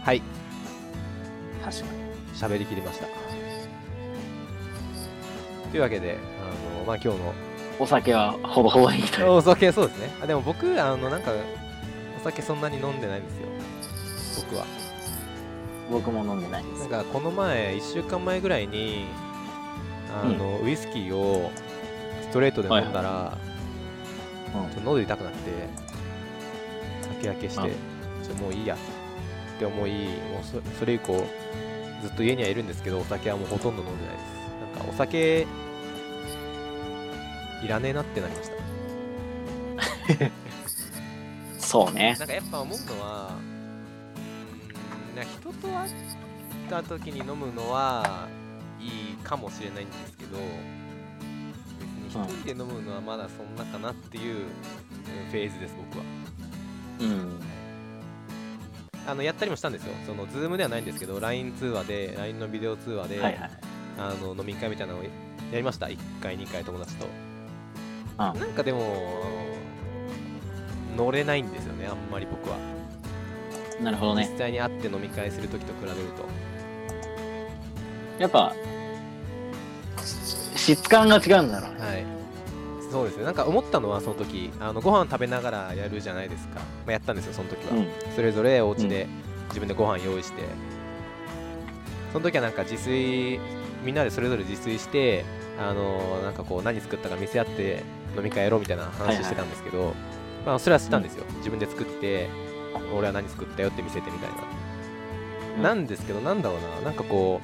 [0.05, 0.23] はい。
[1.65, 1.91] 確かに。
[2.35, 3.07] 喋りきりました。
[5.71, 7.35] というわけであの、まあ、今日の
[7.79, 9.25] お酒はほどほどにとい。
[9.25, 9.31] う。
[9.33, 10.11] お酒そうですね。
[10.21, 11.33] あでも僕あのなんか
[12.21, 13.49] お酒そんなに飲んでないんですよ。
[14.49, 14.67] 僕は
[15.93, 16.81] 僕も飲んでないです。
[16.81, 19.05] なんかこの前1週間前ぐらいに
[20.11, 21.51] あの、ウイスキーを
[22.23, 23.53] ストレートで飲んだら、うん
[24.53, 25.39] ちょっと喉痛くなって
[27.15, 27.71] 酒焼けして
[28.23, 31.27] ちょもういいやって思いもうそそれ以降
[32.03, 34.25] ずっと家にはいるんですけどお酒はもうほとんど飲んでないです。
[34.77, 35.47] なんかお酒
[37.65, 38.57] いらねえなってなりました。
[41.59, 42.15] そうね。
[42.19, 43.31] なんかやっぱ思うのは、
[45.23, 45.91] なんか人と会っ
[46.69, 48.29] た時に飲むのは
[48.81, 50.39] いいかもしれないんですけど、
[52.09, 54.43] 別に一人で飲むのはまだそんなかなっていううん
[55.31, 56.05] フェーズです、僕は。
[57.01, 57.41] うん。
[59.07, 63.51] あのやったりもしたんですよ、その Zoom ではないんですけど、LINE 通話で、LINE のビデオ通話で、はいはい。
[63.99, 65.11] あの飲み会みたいなのをや
[65.53, 67.07] りました、1回、2回、友達と。
[68.19, 69.23] あなんかでも、
[70.97, 72.57] 乗れないんですよね、あんまり僕は。
[73.83, 74.29] なるほどね。
[74.31, 76.25] 実際に会って飲み会するときと比べると。
[78.19, 78.55] やっぱ、
[80.57, 81.81] 質感が違うんだろうね。
[81.81, 82.05] はい。
[82.91, 83.25] そうですね。
[83.25, 87.89] なんか思ったのはその時あのご飯食べながらやるじゃないですか、まあ、やったんですよその時は、うん。
[88.15, 89.07] それぞれお家で
[89.49, 90.43] 自分でご飯用意して、
[92.13, 93.41] その時はなんか自炊
[93.83, 95.25] みんなでそれぞれ自炊して
[95.59, 97.83] あのなんかこう何作ったか見せ合って
[98.17, 99.95] 飲み会やろうみたいな話してたんですけど、
[100.45, 102.29] まあそれはしてたんですよ、自分で作って
[102.95, 104.37] 俺は何作ったよって見せてみたいな、
[105.57, 105.63] うん。
[105.63, 106.81] なんですけどなんだろうな。
[106.83, 107.41] なんかこ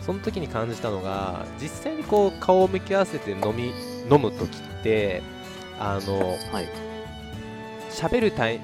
[0.00, 3.72] うその時に感じたのが実際にこう顔を向き合わせて飲み
[4.10, 5.22] 飲む時って
[5.78, 6.18] あの
[6.52, 6.68] はい。
[7.90, 8.60] 喋るタイ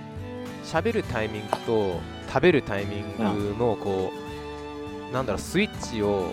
[0.65, 4.13] 喋るタイミングと食べるタイミングのこ
[5.11, 6.33] う、なんだろうスイッチを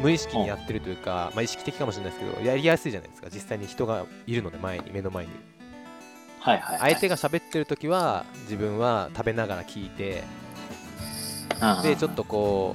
[0.00, 3.28] 無意識にやってるというか、まあ、意識的かもしれないですけどやりやすいじゃないですか。
[3.32, 5.30] 実際に人がいるので前に目の前に
[6.40, 6.92] はいはいはい。
[6.92, 10.24] 相手が喋ってる時は自分は食べながら聞いて
[11.60, 12.74] うんでちょっとこ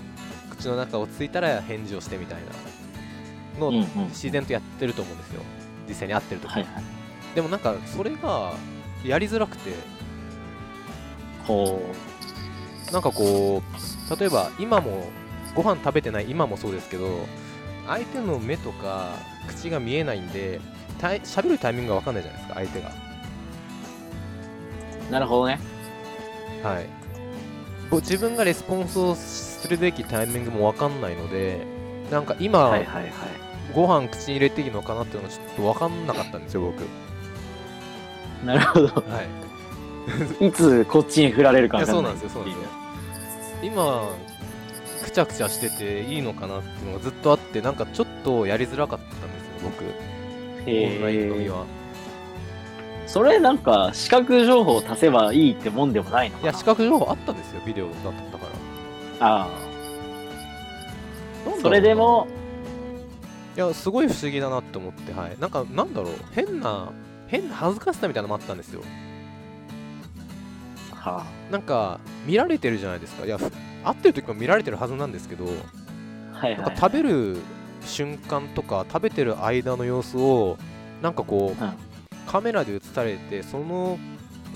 [0.51, 2.37] う口の中落ち着いたら返事をしてみたい
[3.57, 3.71] なのを
[4.09, 5.41] 自然とやってると思うんですよ。
[5.87, 6.83] 実際に会ってる時、はいはい。
[7.35, 8.53] でもなんかそれが
[9.03, 9.71] やりづらくて。
[11.45, 11.79] ほ
[12.91, 15.07] なんかこう例えば今も
[15.53, 17.25] ご飯食べてない今もそうですけど
[17.87, 19.13] 相手の目とか
[19.47, 20.59] 口が見えないんで
[20.99, 22.89] たい喋るタイミングが分かんないじゃないですか相手が。
[22.89, 22.91] う
[25.09, 25.59] なるほどね。
[26.63, 26.87] はい。
[27.91, 31.65] 自分がレスポンスをするべきタイミングも分かんないので
[32.11, 33.11] なんか今、はいはいはい。
[33.73, 38.45] ご飯口に入れていいのかなっていうのがちょっと分かんなかったんですよ僕。
[38.45, 38.87] なるほど。
[38.87, 39.45] はい。
[40.47, 42.69] いつこっちに振られるかかんないそうなんですよそうなんですよ。
[43.63, 44.09] 今
[45.03, 49.83] くちゃくちゃしてていいのかなっていうのがずっとあってなんかちょっとやりづらかったんですよ僕。
[50.67, 51.65] オンライン飲みは
[53.07, 57.95] それなんか視覚情報を足せばいいってもんでもないのいや視覚情報あったんですよビデオだっ
[58.31, 58.45] たか
[59.19, 59.27] ら。
[59.27, 59.49] ああ。
[61.61, 62.27] それでも
[63.55, 65.37] いやすごい不思議だなって思ってはい。
[65.39, 66.13] なんかなんだろう。
[66.31, 66.91] 変な
[67.27, 68.81] 変な恥ずかしさみたいなのもあったんですよ。
[70.91, 73.25] はなんか見られてるじゃないですか。
[73.25, 73.51] いやふ
[73.83, 75.45] 会ってる時も見られてるはずなんですけど
[76.33, 76.61] あはいはい。
[76.61, 77.37] なんか食べる
[77.85, 80.57] 瞬間とか食べてる間の様子を
[81.01, 81.73] なんかこう、うん
[82.27, 83.97] カメラで映されてその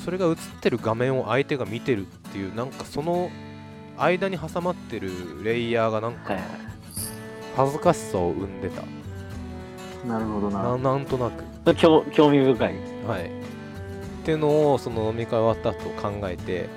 [0.04, 3.30] それが映ってる画面を相手が見てるっていうなんかその
[3.98, 6.38] 間に挟まってるレイヤーがなんか
[7.56, 8.86] 恥ずかしさを生んでた、い
[10.08, 10.64] なるほどな。
[10.64, 11.76] ななんとなく。
[11.76, 12.76] 興興味深い。
[13.06, 13.26] はい。
[13.26, 13.30] っ
[14.24, 16.70] ていうのをその飲み会終わった後考えて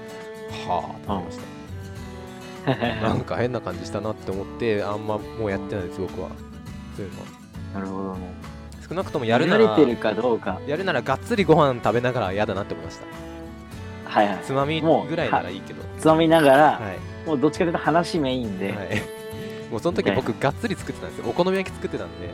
[0.66, 3.02] はあと思いました。
[3.02, 6.30] なんか変な感じしたなって思ってあんまもうやってないです僕は。
[6.96, 7.26] そういうのは。
[7.74, 8.51] なるほどね
[8.92, 10.60] 少なくともやるな慣れらてるかどうか。
[10.66, 13.06] やるならがっつりご飯食べながら嫌だなって思いました。
[14.10, 14.38] はいはい。
[14.42, 15.82] つまみもうぐらいならいいけど。
[15.98, 17.26] つまみながら、はい。
[17.26, 19.02] もうどっちかというと話メインで、はい、
[19.70, 21.30] もうその時ね僕がっつり作ってたんですよ。
[21.30, 22.28] お好み焼き作ってたんで。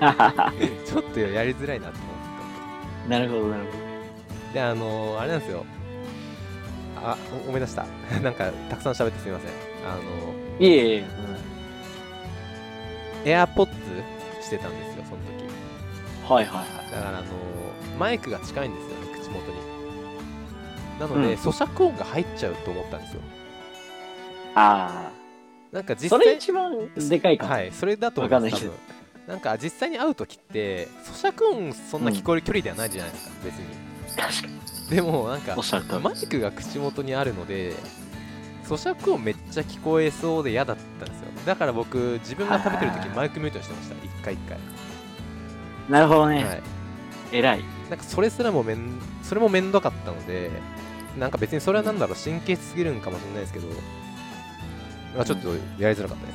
[0.84, 2.14] ちょっとやりづらいなって思っ
[3.04, 3.10] て。
[3.10, 3.70] なるほどなるほ
[4.48, 5.64] たであのーあれなんですよ。
[6.96, 7.86] あお思い出した。
[8.22, 9.50] なんかたくさん喋ってすみません。
[9.88, 10.02] あの
[10.58, 11.04] どいえい
[13.24, 13.72] え、エアポッツ
[14.42, 14.87] してたんです
[16.28, 16.90] はいはいはい。
[16.92, 19.58] だからあのーマイクが近いんですよね口元に。
[21.00, 21.40] なので、うん。
[21.40, 23.20] 咀嚼音が入っちゃうと思ったんですよ。
[24.54, 25.10] あ
[25.72, 28.68] なんか実際れ一番でかいかも、はいそれだと思いますわかんない。
[28.68, 28.72] 分。
[29.26, 33.64] なんか実際に会う時って咀嚼音そんな聞こえる距離ではないじゃないですか、別に。
[34.16, 34.46] 確か
[34.90, 34.96] に。
[34.96, 36.00] でもなんかおっしゃる通り。
[36.00, 37.74] マイクが口元にあるので
[38.64, 41.26] 咀嚼音めっちゃ聞こえそうで嫌だったんですよ。
[41.44, 43.94] だから僕自分が食べてる時はいマイクミュートにしてました。
[44.04, 44.58] 一回一回、
[45.88, 46.62] なるほどね、はい、
[47.32, 47.64] 偉い。
[47.88, 50.50] なんかそれすらもめんそれもめんどかったので
[51.18, 53.66] なんか別にそれはなんだろう神経質すぎるんかもしれないですけど、
[55.16, 55.48] まあ、ちょっと
[55.78, 56.32] やりづらかったで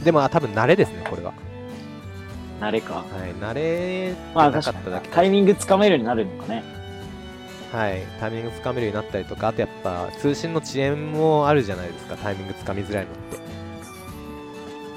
[0.00, 0.10] す、で。
[0.12, 1.32] もあ多分慣れですねこれは。
[2.60, 2.94] 慣れか。
[2.94, 3.04] はい
[3.40, 6.64] 慣れなかっただけタイミングつかめるようになるのかね。
[7.72, 13.35] はい、タイミングつかめるようになったりとか、あとやっぱ通信の遅延もあるじゃないですか、タイミングつかみづらいのって。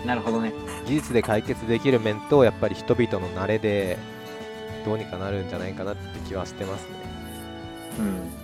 [0.06, 0.54] なるほどね
[0.86, 3.98] 技術で解決できる面と、やっぱり人々の慣れで
[4.86, 6.90] どうにかなるんじゃないかなって気はしてますね。
[8.00, 8.40] うん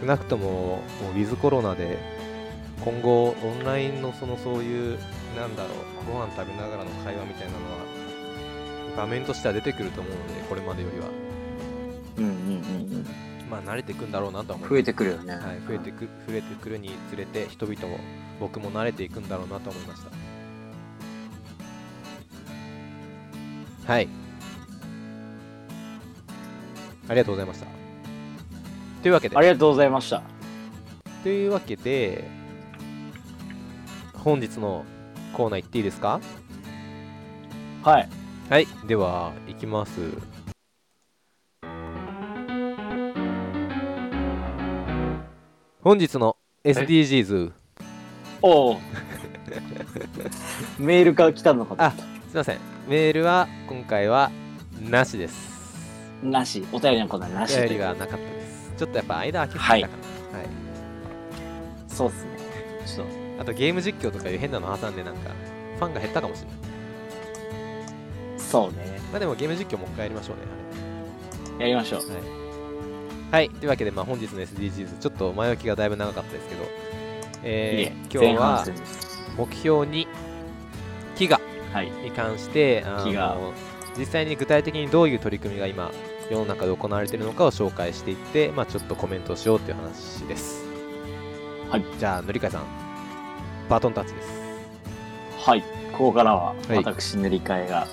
[0.00, 0.82] 少なくとも、も
[1.14, 1.98] うウィズコロナで、
[2.84, 4.98] 今後、オンラインのそのそういう、
[5.34, 11.06] なんだろう、ご飯食べながらの会話みたいなのは、場面としては出てくると思うので、これまでよりは。
[12.18, 13.06] うんうんうん
[13.50, 17.98] まあ、慣れていくんだろうなとは思います増えてくるよね、はい、増えてく増えてくるにつれて人々も
[18.40, 20.02] 僕も慣れていくんだろうなと思いまし
[23.86, 23.92] た。
[23.92, 24.08] はい。
[27.08, 27.66] ありがとうございました。
[29.02, 29.36] というわけで。
[29.36, 30.22] ありがとうございました。
[31.22, 32.28] というわけで
[34.14, 34.84] 本日の
[35.34, 36.20] コーナー行っていいですか？
[37.82, 38.08] はい。
[38.48, 38.66] はい。
[38.86, 40.00] では行きます。
[45.82, 47.52] 本日の SDGs
[48.44, 48.80] おお。
[50.78, 54.30] メールが来たのかとあすいませんメールは今回は
[54.82, 55.54] なしです
[56.22, 56.66] なし。
[56.70, 57.56] お便りのコーナーなし。
[57.56, 59.88] お便りがなかったですちょっとやっぱ間空けてたかなはい、
[61.88, 62.30] そうっすね。
[62.84, 63.06] ちょっ
[63.40, 65.30] あとゲーム実況とかいう変なの挟んでなんか
[65.78, 66.56] ファンが減ったかもしれない
[68.36, 69.00] と、そうね。
[69.10, 72.00] まあでもゲーム実況もう一回やりましょうねやりましょう。
[72.00, 72.10] はい、
[73.30, 76.83] はい、というわけでまあ本日の SDGs ちょっと前置きがだいぶ長かったですけど
[77.44, 78.64] えーいえ今日は
[79.36, 80.08] 目標に
[81.16, 81.38] 飢餓
[81.72, 81.90] はい。
[82.02, 83.52] に関してあの飢餓。
[83.98, 85.92] 実際に具体的にどういう取り組みが今
[86.30, 90.64] 世の中で行われているのかを紹介していって、まあ、ちょっとコメントをしようという話です。
[91.70, 91.84] はい。
[91.98, 92.62] じゃあのりかいさん
[93.68, 94.28] バトンタッチです。
[95.38, 95.62] はい。
[95.92, 96.76] ここからは、はい。
[96.76, 97.86] 私、塗り替えが、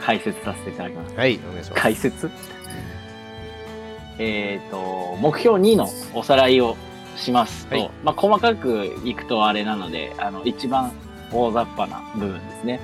[0.00, 1.14] 解説させていただきます。
[1.16, 1.82] はいお願いします。
[1.82, 2.30] 解説？
[4.18, 6.76] えっ、と、目標2のおさらいを
[7.16, 10.92] しますと、はいまあ、細かくいくとあれなので、あの、一番
[11.32, 12.80] 大雑把な部分ですね。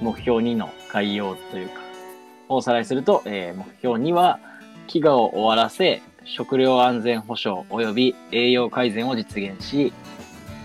[0.00, 1.80] 目標2の概要というか、
[2.48, 4.38] おさらいすると、えー目標2は、
[4.88, 9.92] 飢餓を終わらせ、食料安全保障及び栄養改善を実現し、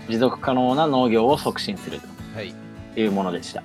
[0.08, 2.00] 持続可能な農業を促進する
[2.34, 2.54] はい
[2.94, 3.62] というものでした。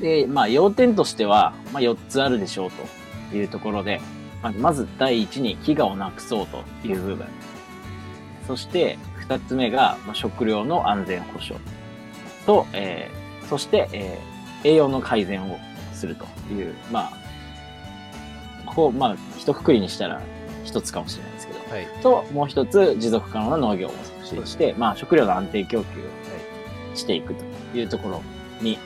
[0.00, 2.70] で、まあ、要点としては、まあ、4つあるでしょう
[3.30, 4.00] というところで、
[4.58, 7.26] まず第一に飢餓をなくそうという部分。
[8.46, 8.98] そして、
[9.28, 11.62] 2つ目が、まあ、食料の安全保障。
[12.46, 15.58] と、えーそして、えー栄養の改善を
[15.92, 17.12] するという、まあ、
[18.66, 20.20] こう、まあ、一括りにしたら
[20.64, 27.44] 一つかもしれないですけど、はいと、もう一つ持続可能な農業を促進して、まあ、食料の安定供給をしていくと
[27.76, 28.22] いうところ
[28.60, 28.78] に、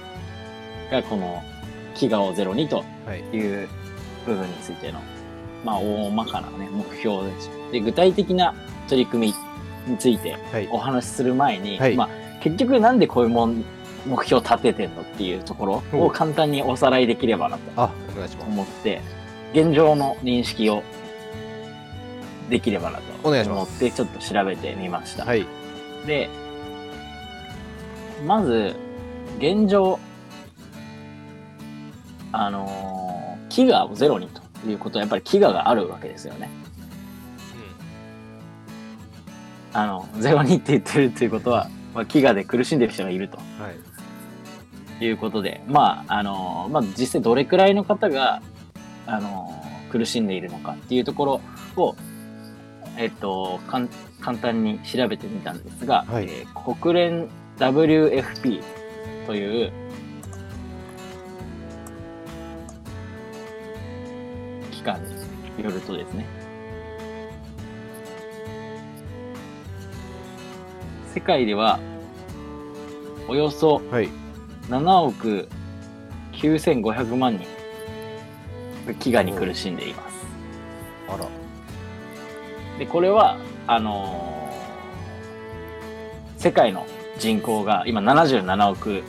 [0.90, 1.42] がこの
[1.94, 3.68] 飢餓をゼロにとはいいう
[4.26, 5.00] 部分についての、
[5.64, 7.51] まあ、大まかなね、目標です。
[7.70, 8.55] で、具体的な
[8.88, 9.29] 取り組
[9.87, 10.68] みについてはい。
[10.70, 11.96] お話しする前に、はい。
[11.96, 12.09] まあ、
[12.40, 13.64] 結局なんでこういうもん
[14.07, 17.90] 目標立ててんのっていうところおを簡単におさらいできればなと
[18.46, 19.01] 思って、
[19.53, 20.83] 現状の認識を
[22.51, 25.25] できればなと思ってちょっと調べてみました。
[25.25, 25.46] はい。
[26.07, 26.29] で、
[28.27, 28.75] まず、
[29.38, 29.98] 現状、
[32.33, 33.22] あのー
[33.53, 36.51] 飢餓をゼロにということは、やっぱり飢餓があるわけですよね。
[39.72, 43.38] あの、ゼロにって言ってるということは、まあ、飢餓で苦しんでる人がいると。
[43.38, 43.75] うんはい。
[45.05, 48.40] いうことで、まあ、あのーまあ、実際どれくらいの方が、
[49.07, 51.40] あのー苦しんでいるのかっていうところ
[51.77, 51.94] を、
[52.96, 53.88] えっと、簡
[54.38, 56.25] 単に調べてみたんですが、はい。
[56.25, 58.62] えー国連 WFP
[59.27, 59.72] という
[64.83, 65.01] 機関
[65.57, 66.27] によるとですね、
[71.14, 71.79] 世界では
[73.29, 74.09] およそはい。
[74.68, 75.49] 7億
[76.33, 77.47] 9500万人
[78.87, 80.16] が飢餓に苦しんでいます。
[81.09, 81.29] あら。
[82.79, 84.33] で、これは、あのー
[86.38, 86.88] 世界の
[87.21, 89.05] 人口が今77億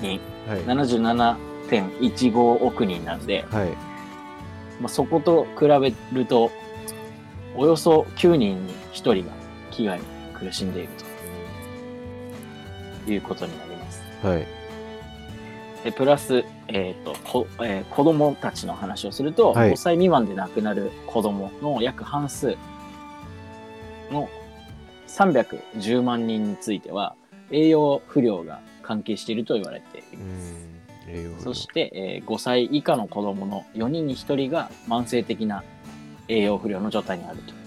[0.00, 0.60] 人、はい。
[0.64, 3.97] 77.15億人なんで、はい
[4.80, 6.50] まあ、そこと比べると、
[7.56, 9.32] およそ9人に1人が
[9.72, 10.02] 飢餓に
[10.34, 10.88] 苦しんでいる
[13.04, 14.02] ということになります。
[14.22, 14.46] はい
[15.84, 22.56] でプラス、えっ、と、こ、えー子供たちの話をすると、はい5歳未満で亡くなる子供の約半数
[24.10, 24.28] の
[25.06, 27.14] 310万人については、
[27.50, 30.67] 栄養不良が関係していると言われています。
[31.38, 35.62] そして、えー5歳以下の子供の4人に1人が慢性的な
[36.28, 37.58] 栄養不良の状態にあると。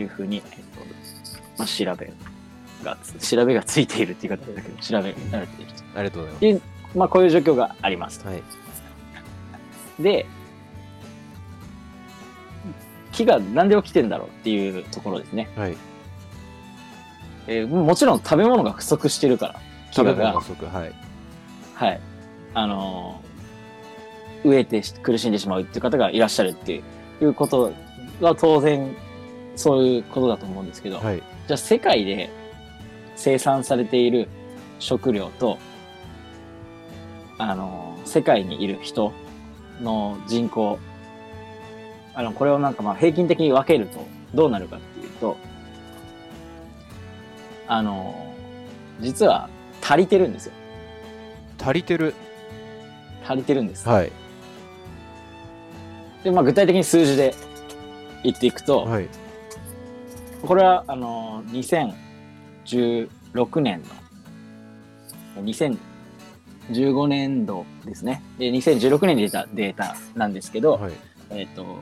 [0.00, 0.52] いうふうに、えっ、と、
[1.58, 2.12] まあ、調べ
[2.84, 5.82] がつ、調べがついているっていう言い方だけど、調べられていると。
[5.94, 6.98] ありがとうございます。
[6.98, 8.20] まあ、こういう状況があります。
[8.20, 8.28] と。
[8.28, 8.42] はい。
[10.00, 10.26] で、
[13.12, 15.48] 飢餓なんで起きてんだろうっていうところですね。
[15.56, 15.76] はい。
[17.48, 19.54] えーもちろん食べ物が不足してるから、
[19.90, 20.28] 飢食べ餓が。
[20.32, 21.11] 物不足はい
[21.82, 22.00] はい。
[22.54, 23.32] あのー
[24.48, 26.82] 飢えてし苦しんでしまうっていう方がいらっしゃるってい
[27.20, 27.72] ういうこと
[28.20, 28.96] は当然
[29.54, 32.28] そういうことだと思うんですけど、はいじゃあ世界で
[33.14, 34.28] 生産されている
[34.80, 35.58] 食料と、
[37.38, 39.12] あのー世界にいる人
[39.80, 40.78] の人口、
[42.14, 44.04] あの、これをなんかまあ平均的に分けると
[44.34, 45.36] どうなるかっていうと、
[47.68, 48.34] あの
[49.00, 49.48] 実は
[49.80, 50.52] 足りてるんですよ
[51.62, 52.14] 足りてる。
[53.24, 54.12] 足りてるんです、はい。
[56.24, 57.34] で、まあ、具体的に数字で
[58.24, 59.08] 言っていくと、はい。
[60.42, 63.82] これはあの2016年
[65.36, 68.22] の2015年度ですね。
[68.38, 70.92] で2016年に出たデータなんですけど、はい。
[71.30, 71.78] えっ、と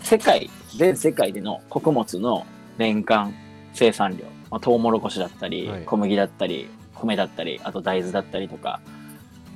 [0.00, 3.32] 世界全世界での穀物の年間
[3.72, 5.84] 生産量、まあ、トウモロコシだったり、はい。
[5.84, 8.80] 小麦だったり米だったりあと大豆だったりとか、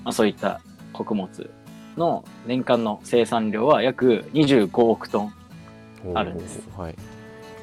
[0.05, 0.61] まあ、そういった
[0.93, 1.51] 穀物
[1.97, 5.33] の年間の生産量は約25億トン
[6.15, 6.63] あるんです。
[6.77, 6.95] はい。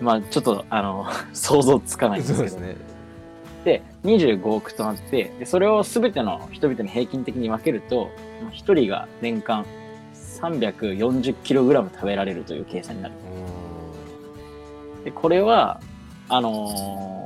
[0.01, 2.57] まあちょっとあの 想像つかないんですけど。
[2.59, 2.75] ね。
[3.63, 8.11] で25億トンあってでそれを全ての人々に平均的に分けると
[8.51, 9.65] 1人が年間
[10.13, 13.15] 340kg 食べられるという計算になる。
[15.01, 15.79] うでこれは
[16.29, 17.24] あのー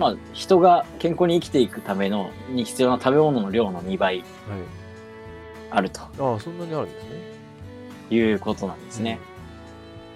[0.00, 4.30] まあ人が健康に生きていくためのに必要な食べ物の量の2倍ーんはい。
[5.72, 6.00] あると。
[6.00, 7.10] ああそんなにあるんですね。
[8.10, 9.20] いうことなんですね、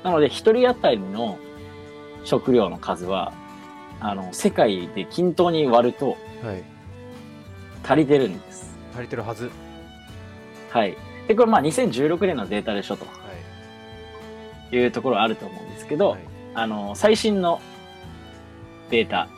[0.03, 1.39] なので1人当たりの
[2.25, 3.33] 食料の数は
[4.01, 6.65] あの世界で均等に割るとうんはい。
[7.85, 8.75] 足りてるんです。
[8.95, 9.51] 足りてるはず。
[10.71, 10.97] はい。
[11.29, 13.05] でこれまあ2016年のデータでしょと。
[13.05, 13.11] は
[14.73, 14.75] い。
[14.77, 16.21] いうところはあると思うんですけど、はい。
[16.55, 17.61] あの最新の
[18.91, 19.29] データ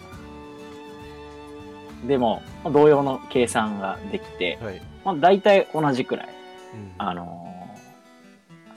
[2.04, 4.82] でもまあ同様の計算ができて、はい。
[5.04, 6.28] まあ、大体同じくらい、
[6.74, 6.92] うん。
[6.98, 7.56] あのー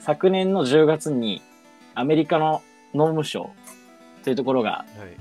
[0.01, 1.41] 昨年の10月に
[1.93, 2.63] アメリカの
[2.95, 3.51] 農務省
[4.24, 5.17] というところがはい。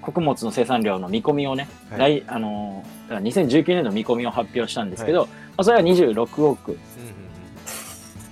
[0.00, 2.22] 穀物の生産量の見込みをね、はい。
[2.22, 6.80] 来あのーだから2019年の見込みを発表したんですけど、まあ、それは26億、うんうん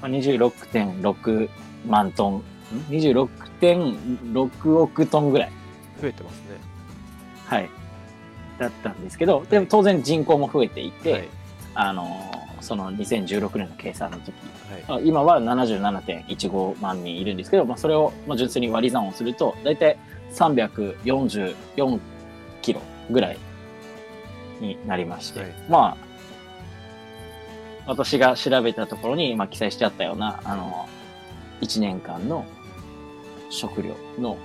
[0.01, 1.49] まあ、26.6
[1.87, 2.35] 万トン。
[2.37, 2.43] ん
[2.91, 5.49] 26.6億トンぐらい。
[5.49, 5.55] うん
[6.03, 6.59] 増えてますね。
[7.47, 7.71] はい。
[8.59, 11.29] だったんですけど、でも当然人口も増えていて、はい。
[11.75, 14.33] あのーその2016年の計算の時、
[14.89, 15.01] はい。
[15.01, 19.99] あ今は77.15万人いるんですけど、まあ、それをまあ純粋に割り算をすると、大体
[20.33, 22.01] 344
[22.63, 22.81] キロ
[23.11, 23.39] ぐらい
[24.61, 25.55] になりまして、はい。
[25.69, 25.97] まあ、
[27.87, 30.89] 私が調べたところに、まあ、記載してあったような、あの、
[31.61, 32.47] 1年間の
[33.51, 34.39] 食料の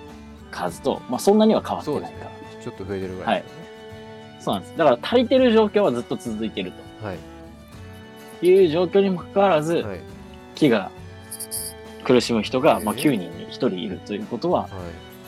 [0.51, 2.29] 数と、まあ、そんなには変わってないか
[2.61, 3.58] ちょっと増えてるぐらいですね
[4.39, 4.77] そうなんです。
[4.77, 6.71] だから足りてる状況はずっと続いてる
[7.03, 7.17] はい。
[8.39, 9.99] という状況にもかかわらず、はい。
[10.55, 10.89] 飢餓
[12.03, 14.71] 苦しむ人が、ええまあ、9人に1人いるということは、はい。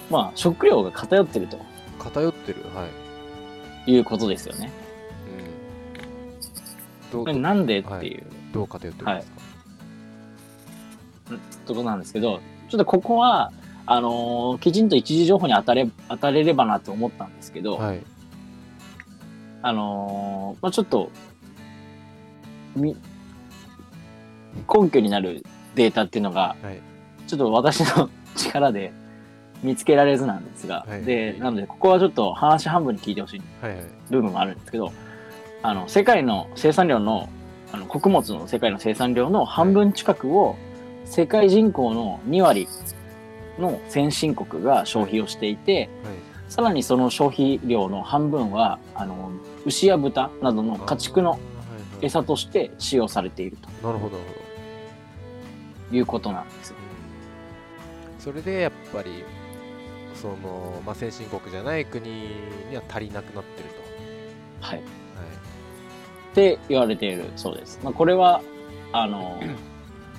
[0.09, 1.59] まあ、食料が偏ってると。
[1.99, 2.63] 偏ってる。
[2.73, 2.87] は
[3.85, 3.91] い。
[3.91, 4.71] いうことですよね。
[7.25, 7.41] うん。
[7.41, 9.41] なんでっていう、どう偏ってるんですか？
[11.65, 12.39] ところなんですけど、
[12.69, 13.51] ちょっとここは、
[13.85, 18.01] あのーきちんと一時情報に当たれ当たれればなと思ったんですけど、はい
[19.61, 21.11] あのーまあ、ちょっと
[22.75, 22.95] み
[24.73, 25.43] 根拠になる
[25.75, 26.81] データっていうのがはい。
[27.27, 28.91] ちょっと私の力で
[29.63, 31.03] 見つけられずなんですが、はい。
[31.03, 33.41] でなのでここはちょっと話半分に聞いてほしい。
[33.61, 33.85] はいはい。
[34.09, 34.91] 部分もあるんですけど
[35.63, 37.29] あの世界の生産量の
[37.71, 40.57] あの穀物の世界の生産量の半分近くを
[41.05, 42.67] 世界人口の2割
[43.57, 49.31] の先進国が消費をしていて、はいさらにその消費量の半分はあの
[49.65, 51.39] 牛や豚などの家畜の
[52.01, 54.41] 餌として使用されているなるほどなるほど。
[55.91, 56.73] ということなんです
[58.19, 59.23] それでやっぱり
[60.13, 63.81] その、まあ、先進国じゃない国には足りなくなってると。
[64.59, 64.87] はい、っは
[66.33, 66.35] い。
[66.35, 67.79] て言われているそうです。
[67.81, 68.41] まあ、これは
[68.91, 69.41] あの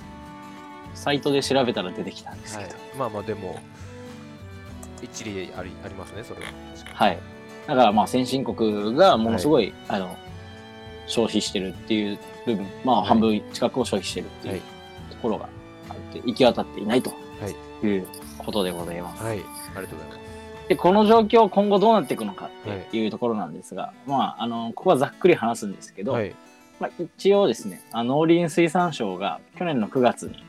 [0.95, 2.71] サイトで調べたら出てきたんですけはい。
[2.71, 3.59] ど、、まあまあでも
[5.03, 6.47] 一理ありありますねそれは。
[6.93, 7.19] はい。
[7.67, 10.15] だからまあ先進国がものすごい、あの
[11.07, 13.07] 消費してるっていう部分、まあはい。
[13.09, 14.57] 半分近くを消費してるってはい。
[14.57, 14.63] いう
[15.11, 15.49] ところが
[15.89, 17.15] あって、行き渡っていないとは
[17.83, 17.85] い。
[17.87, 19.23] いうことでございます。
[19.23, 19.39] はい。
[19.39, 19.43] あり
[19.75, 20.67] がとうございます。
[20.69, 26.33] で、この状況今後どうなっていくのかっていうところなんですが、まあ、あの、ここはざっくり話すんですけど、はい。
[26.79, 30.43] まあ、一応ですね、あ農林水産省が去年の9月に、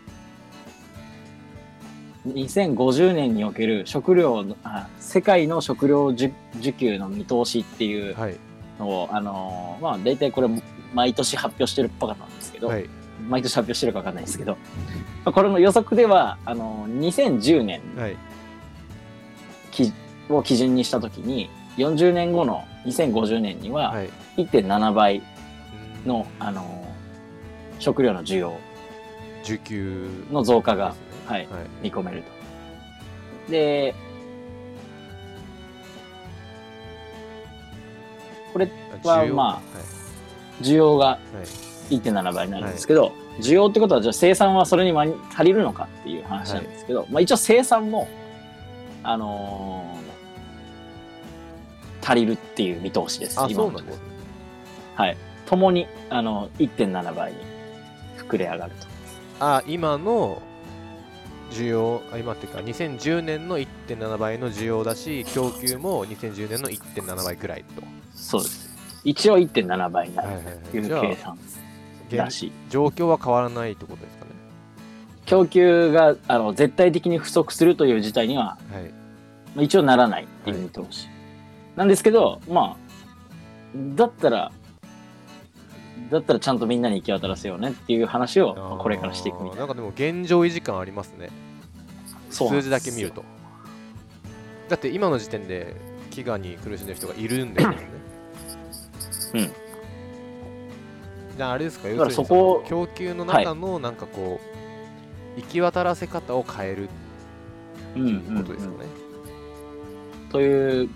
[2.27, 8.37] 2050年における食料のあ世界の食料需需給の見通しっていうはい。
[8.79, 10.49] のを、あのまあ大体これ
[10.95, 12.89] 毎年発表してるっぽかったんですけど、はい。
[13.29, 14.53] 毎年発表してるか分かんないですけど、
[15.25, 18.17] まあこれの予測ではあの2010年はい。
[19.71, 19.93] き
[20.31, 24.11] を基準にしたときに40年後の2050年にははい。
[24.39, 25.23] 1.7倍
[26.05, 26.09] うん。
[26.09, 26.87] の、あの
[27.79, 28.59] 食料の需要。
[29.45, 30.09] 需給。
[30.33, 30.95] の増加が、
[31.27, 31.49] はい、はい。
[31.83, 33.51] 見込めると。
[33.51, 33.95] で、
[38.53, 38.71] これ
[39.03, 39.63] はま
[40.63, 41.37] 需要がはい。
[41.37, 44.99] はい1.7倍になるんですけど、需要ってことはじゃあ生産はそれに
[45.35, 48.09] 足りるのかっていう話なんですけど、まあ一応生産も、
[49.03, 50.05] あのー
[52.07, 53.41] 足りるっていう見通しです。
[53.41, 53.97] あ今のところ。
[54.95, 55.17] はい。
[55.47, 57.39] ともに、あの、1.7倍に
[58.19, 58.87] 膨れ上がると。
[59.41, 60.43] あ今の
[61.55, 67.83] 需要あ今っていうか2010年の1.7倍の需要だし供給も2010年の1.7倍くらいと
[68.15, 68.75] そうです。
[69.05, 71.39] 一応1.7倍になるはいはいはいという計算
[72.13, 72.53] ら現しい。
[72.71, 74.31] 状況は変わらないってことですかね
[75.27, 78.85] 供給があの絶対的に不足するという事態にははい
[79.55, 81.09] まあ一応ならないっていう見通し。
[81.77, 82.77] なんですけど、まあ、
[83.97, 84.53] だったら、
[86.11, 89.59] だったらちゃんとみんなに行き渡らせようねっていう話をまあこれからしていくみたいな。
[89.61, 91.31] なんかでも現状維持感ありますね。
[92.31, 93.25] 数字だけ見ると。
[94.69, 95.77] だって今の時点で
[96.11, 97.89] 飢餓に苦しんでる人がいるんですよね。
[99.35, 99.53] うん。
[101.37, 104.41] じゃああれですか要するに供給の中のなんかこ
[105.37, 106.89] う行き渡らせ方を変える
[107.97, 108.87] うんってうんことですよね、
[110.31, 110.91] という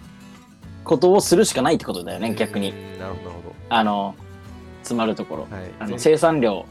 [0.85, 2.71] ことをするしかないってことだよね、逆に。
[2.71, 2.75] う。
[2.75, 3.55] んなるほど。
[3.69, 4.15] あの、
[4.89, 5.47] 詰まるところ。
[5.51, 5.71] どはい。
[5.79, 6.65] あの全生産量、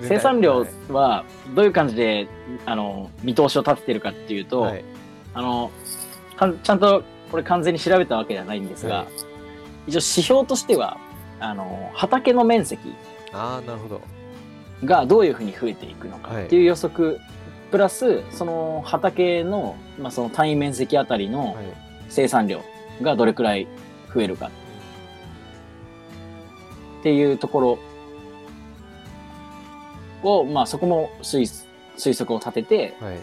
[0.00, 1.24] 全生産量は
[1.54, 2.28] どういう感じで、
[2.64, 4.84] あの、見通しを立ててるかっていうと、はい。
[5.34, 5.70] あの、
[6.62, 9.06] ちゃんとこれ完全に調べたわけではないんですが、はい。
[9.88, 10.98] 一応指標としては、
[11.40, 12.80] あの、畑の面積
[13.32, 14.00] ああなるほど。
[14.84, 16.44] がどういうふうに増えていくのかはい。
[16.46, 17.18] っていう予測、
[17.70, 21.64] プラス、その畑の、まあ、その単位面積あたりのはい。
[22.08, 22.62] 生産量
[23.02, 23.66] がどれくらい
[24.14, 24.50] 増えるか
[27.04, 27.78] っていうとこ
[30.22, 31.66] ろを、まあ、そこも推
[31.98, 33.22] 推測を立てて、はい。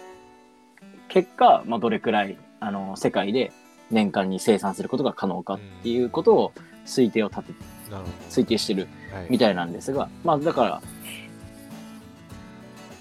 [1.08, 3.50] 結果、まあ、どれくらい、あの、世界で
[3.90, 6.52] 年間に生産することが可能かっていうことを
[6.86, 7.52] 推定を立て、
[7.90, 8.86] なるほ推定してる
[9.28, 10.82] みたいなんですが、まあ、だから、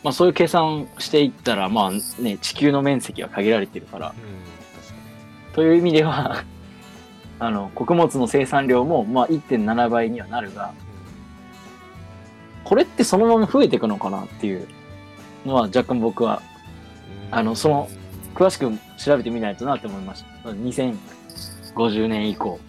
[0.03, 1.91] まあ、そういう計算していったら、まあ
[2.23, 4.15] ね、地球の面積は限られてるから、うん
[5.53, 6.43] という意味では、
[7.41, 10.73] あの、穀物の生産量も、まあ、1.7倍にはなるが、に
[12.63, 14.67] これってそのまま増えていくのかなっていう
[15.45, 16.43] のは若干僕は
[17.31, 17.35] うん。
[17.35, 18.01] あのそのうん
[18.33, 20.51] 詳しく調べてみないとなって思いました。
[20.51, 22.59] 2050年以降。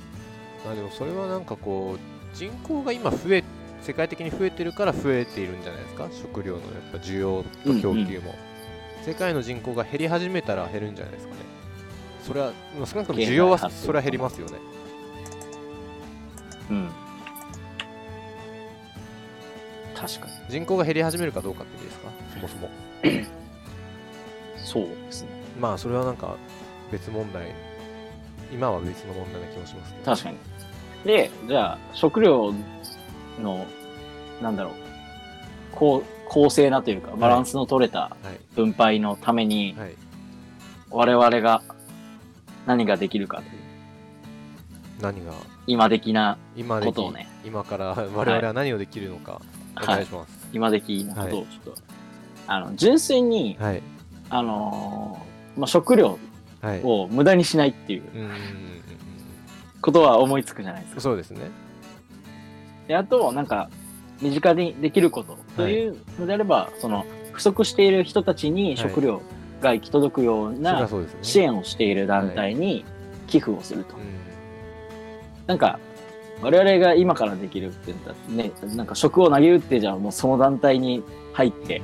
[0.65, 3.45] まあでもそれはなんかこう人口が今増え
[3.81, 6.09] 世界的に増えてるから増えているんじゃないですか？
[6.11, 8.35] 食料のやっぱ需要と供給も、
[9.05, 11.41] 世界の人口が減り始めたら減るんじゃないですかね
[12.23, 14.59] それはまあ少なくとも需要はそれは減りますよね。
[16.71, 16.89] うん。
[19.95, 20.33] 確かに。
[20.49, 22.09] 人口が減り始めるかどうかってですか？
[22.35, 22.71] そもそも。
[24.57, 25.29] そうですね。
[25.61, 26.37] まあそれはなんか
[26.91, 27.55] 別問題。
[28.53, 30.05] 今は別の問題な気もしますけど。
[30.05, 30.37] 確かに。
[31.05, 32.53] で、じゃあ、食料
[33.41, 33.67] の、
[34.43, 34.73] なんだろう、
[35.73, 38.55] 公公正なというか、バランスの取れたはい。
[38.55, 39.95] 分配のために、はい。
[40.91, 41.63] 我々が
[42.67, 43.51] 何ができるかという、
[45.01, 45.33] 何が？
[45.67, 49.41] 今的な今できことをね、今から我々は何をできるのか
[49.77, 49.87] おはい。
[49.87, 50.49] 願いします。
[50.53, 51.83] 今的なことをちょっと、
[52.47, 53.83] あの、純粋に、はい。
[54.31, 56.19] あのーまあ、食料
[56.63, 58.39] はい、を無駄にしないっていううんうんうんうん。
[59.81, 61.01] ことは思いつくじゃないですか。
[61.01, 61.51] そうですね。
[62.87, 63.69] で、あと、なんか、
[64.21, 69.23] 身近にできることというのであれば、その、不足している人たちに食料
[69.63, 70.89] が行き届くような
[71.23, 72.85] 支援をしている団体に
[73.27, 73.97] 寄付をすると。
[73.97, 74.03] うん。
[75.47, 75.79] なんか、
[76.43, 81.03] 我々が今からできるって言ったらね、なんか食を投げ打ってじゃあもうその団体に
[81.33, 81.81] 入って、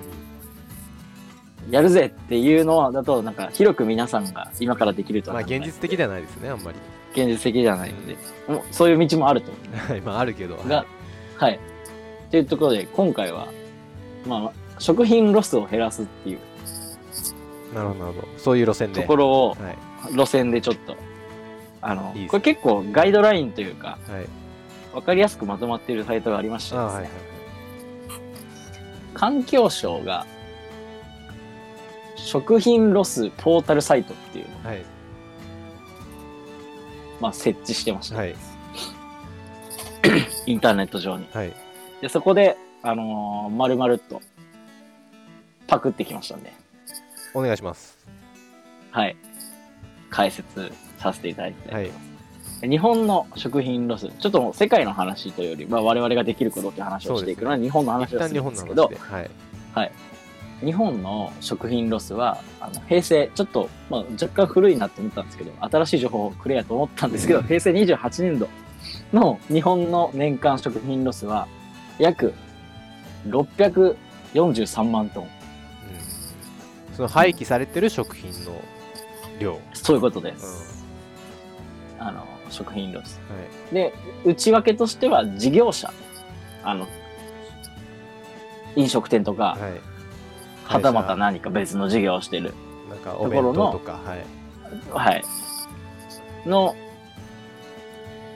[1.70, 6.79] やるぜっていうのだと、なんか広く皆さんが今からできるとはまあ現実的ではないですねあんまり。
[7.12, 8.16] 現実的じゃないので、
[8.49, 9.76] もうそういう道もあると思う。
[9.93, 10.87] はいまああるけどがはい、
[11.37, 11.61] はい。
[12.31, 13.49] というところで、今回は、
[14.26, 16.39] まあ、食品ロスを減らすっていう
[17.75, 18.29] なるほどなるほど。
[18.39, 19.01] そういう路線で。
[19.01, 19.57] ところを、は
[20.11, 20.12] い。
[20.12, 20.97] 路線でちょっと、
[21.81, 24.27] あの、いいですこれ結構ガイドラインというか、はい。
[24.95, 27.11] わかりやすくまとまっているサイトがありましてですね、あはいはい
[29.19, 30.25] 環境省が、
[32.14, 34.85] 食品ロスポータルサイトっていうのを、はい。
[37.21, 38.37] まあ、設置してました、はい。
[40.47, 41.27] インターネット上に。
[41.33, 41.53] はい。
[42.01, 44.23] で、そこで、あのー、丸々っと、
[45.66, 46.53] パクってきましたんで、
[47.35, 47.99] お願いします。
[48.91, 49.16] はい。
[50.11, 51.91] 解説させていただいとはい。
[52.62, 58.99] 日本の食品ロス、ちょっと世界の話というより、まあ、我々ができることっていう話をしていくのは日本の話をするんですけど、で。
[58.99, 59.22] は
[59.85, 59.93] い。
[60.61, 68.49] 日本の食品ロスはあの平成ちょっと、まあ、若干古いなって思ったんですけど新しい情報をくれやと思ったんですけど平成28年度
[69.12, 71.47] の日本の年間食品ロスは
[72.01, 72.35] 約
[73.29, 75.24] 643万トン。
[75.24, 75.38] うん
[76.99, 78.61] その廃棄されてる食品の
[79.38, 80.84] 量、うんそういうことです、
[82.01, 83.20] あの食品ロス
[83.72, 83.94] で
[84.24, 85.92] 内訳としては事業者。
[86.64, 86.88] あの
[88.74, 89.61] 飲食店とか、はい。
[89.61, 89.72] はい
[90.64, 92.53] はたまた何か別の事業をしてる。
[92.90, 94.26] なんかお弁当とかはい。
[94.90, 95.24] はい。
[96.46, 96.74] の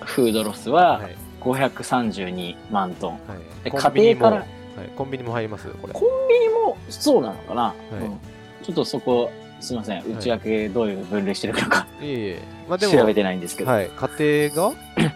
[0.02, 1.16] フードロスははい。
[1.40, 3.12] 532万トン。
[3.12, 3.18] は
[3.64, 3.92] い。
[3.96, 5.92] 家庭からはい、コンビニも入りますこれ。
[5.92, 8.04] コンビニもそうなのかな、い。
[8.04, 8.20] うん
[8.62, 10.16] ちょっとそこ、すいません。
[10.16, 12.42] 内訳どういう分類してるのか、いえいえ。
[12.68, 13.88] まあでも調べてないんですけど、はい。
[13.88, 14.76] 家庭が、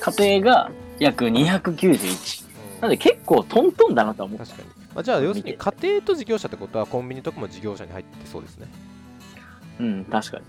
[0.00, 2.46] 家庭が約291。
[2.80, 4.38] なんで結構トントンだなとは思う。
[4.38, 8.68] 確かに、まあ、じゃあ要するに家庭と事業者ってことはコンビニとかも事業者に入ってそうですね。
[9.80, 10.44] うん、確かに。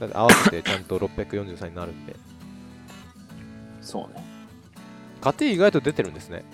[0.00, 2.16] だって合わせてちゃんと643になるんで。
[3.80, 4.24] そうね。
[5.20, 6.44] 家庭意外と出てるんですね。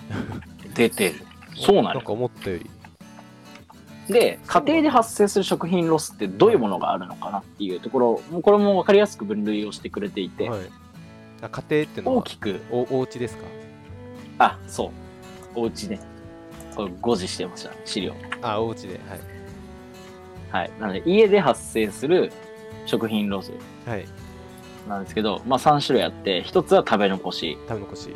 [0.73, 1.25] 出てる。
[1.55, 2.69] そうなのなんか思ったより
[4.11, 10.61] で、家庭で発生する食品ロスってどういうものがあるのかなっていうところ、もうこれも分かりやすく分類をしてくれていて、はい
[11.43, 13.43] あ家庭っていうのは大きくおお家ですか？
[14.37, 14.91] あ、そ
[15.55, 15.59] う。
[15.59, 15.99] お家ね。
[16.75, 18.13] これ誤字してました、資料。
[18.43, 19.19] あお家ではい
[20.51, 20.71] はい。
[20.79, 22.31] なので、家で発生する
[22.85, 23.51] 食品ロス
[23.87, 24.05] はい
[24.87, 27.57] なんですけど、まあ3種類あって、1つは食べ残し。
[27.67, 28.09] 食べ残し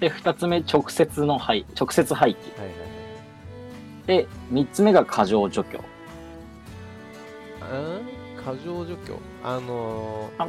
[0.00, 2.60] で、2つ目、直接の廃、直接廃棄。
[2.60, 2.83] はいはいはい
[4.06, 5.80] で、3つ目が過剰除去。
[7.60, 9.18] あー過剰除去？
[9.42, 10.48] あのーあ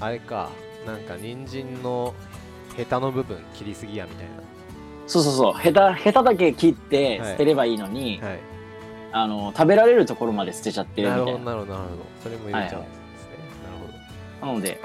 [0.00, 0.50] あれか。
[0.86, 2.14] なんか人参の
[2.76, 4.26] ヘタの部分切りすぎやみたい
[5.06, 5.52] そうそうそう。
[5.54, 7.30] ヘタ、ヘタだけ切ってはい。
[7.32, 8.38] 捨てればいいのに、なはい。
[9.12, 11.44] あの、食べられるところまで捨てちゃってるなるほみたいな。
[11.44, 12.02] どなるほどなるほど。
[12.22, 12.98] それも入れちゃうんですね、
[14.40, 14.80] なるなので、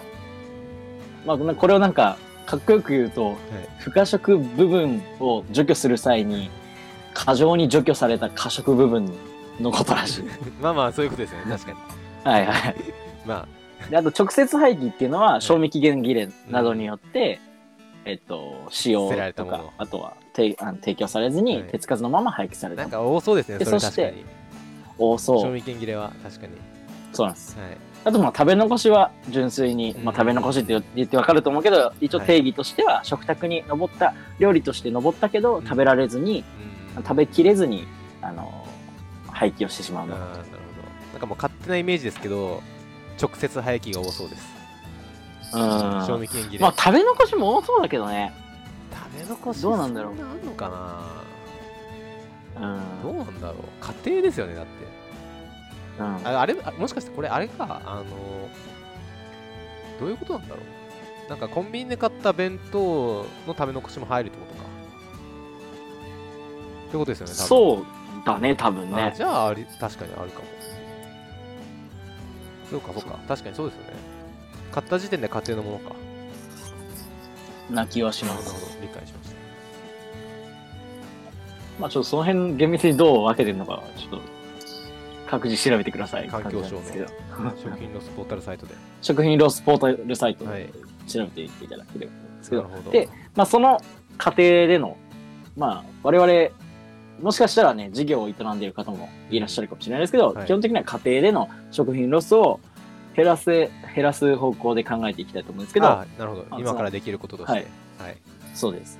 [1.26, 3.70] まあ、これをなんか、かっこよく言うと、ほどはい。
[3.80, 6.50] 不可食部分を除去する際に
[7.14, 9.12] 過剰に除去された可食部分
[9.60, 10.24] のことらしい。
[10.62, 11.40] まあまあそういうことですね。
[11.50, 11.78] 確かに。
[12.24, 12.76] はいはい。
[13.26, 13.48] ま
[13.90, 17.40] であと直接廃棄っていうのは賞味期限切れなどによって、
[18.06, 21.64] えっと、使用とか、あとは提あの提供されずにはい。
[21.66, 22.82] 手つかずのまま廃棄された。
[22.84, 24.26] なんか多そうですねでそ確かに。
[24.98, 25.42] 多そう。
[25.42, 26.54] 賞味期限切れは確かに。
[27.14, 27.58] そうなんです。
[27.58, 27.78] はい。
[28.06, 35.64] あとまあ食べ残しは純粋に、まあ、うん食べ残しって言ってわかると思うけど、一応定義としては食卓に上った、料理として上ったけどうん。
[35.64, 36.69] 食べられずに、うん
[37.04, 37.88] 食べきれずに、
[38.22, 38.68] あの、
[39.32, 40.08] 廃棄をしてしまう。
[40.08, 40.20] もの。
[40.20, 40.50] なるほど。
[41.14, 42.62] なんかもう勝手なイメージですけど
[43.22, 44.48] 直接廃棄が多そうです。
[45.54, 45.60] うん。
[46.06, 48.32] 賞味期限切れ、まあ食べ残しも多そうだけどね。
[48.94, 50.16] 食べ残しどうなんだろう。
[50.46, 50.70] のか
[52.56, 52.68] な？
[52.68, 52.82] うん。
[53.02, 53.64] どうなんだろう。
[54.06, 54.72] 家庭ですよねだって。
[56.00, 56.28] うん。
[56.28, 57.82] ああれあもしかしてこれあれか？
[57.86, 58.06] あの
[60.00, 60.62] どういうことなんだろ
[61.28, 61.30] う？
[61.30, 64.54] なんかコンビニで買った弁当の食べ残しも入るってこと？
[64.54, 64.59] か
[66.90, 67.86] ってことですよねそう
[68.26, 69.14] だね、多分あね。
[69.16, 70.46] じゃああり確かにあるかも。
[72.70, 73.18] そうかそうか。
[73.28, 73.94] 確かにそうですよね。
[74.72, 75.96] 買った時点で家庭のものか。
[77.70, 78.78] 泣きはしなるほどます。
[78.82, 79.36] 理解しました。
[81.80, 84.22] まあちょっとその辺厳密にどう分けてるのか、ちょっと
[85.28, 86.28] 各自調べてください。
[86.28, 86.82] 環境省の
[87.56, 88.76] 食品ロスポータルサイトで。
[89.02, 90.74] 食品ロスポータルサイトはいで
[91.08, 93.80] 調べていっていただければですけど、なるほどでまあその
[94.18, 94.98] 過程での、
[95.56, 96.52] まあ我々、
[97.22, 100.46] もしかしたらね、事業を営んでいる方もいらっしゃるかもしれないですけど、はい。
[100.46, 102.60] 基本的には家庭での食品ロスを
[103.16, 103.72] 減らす、減
[104.04, 106.46] らす方向で考えていきたいと思うんですけど、あなるほど。
[106.52, 107.52] あ今からできることとして。
[107.52, 107.66] はい。
[108.00, 108.18] はい。
[108.54, 109.00] そうです。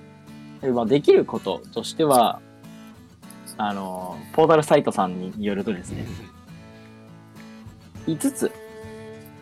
[0.62, 2.42] でまあ、できることとしては、
[3.58, 6.06] あの、ポータルサイトさんによるとですね、
[8.08, 8.52] 5つ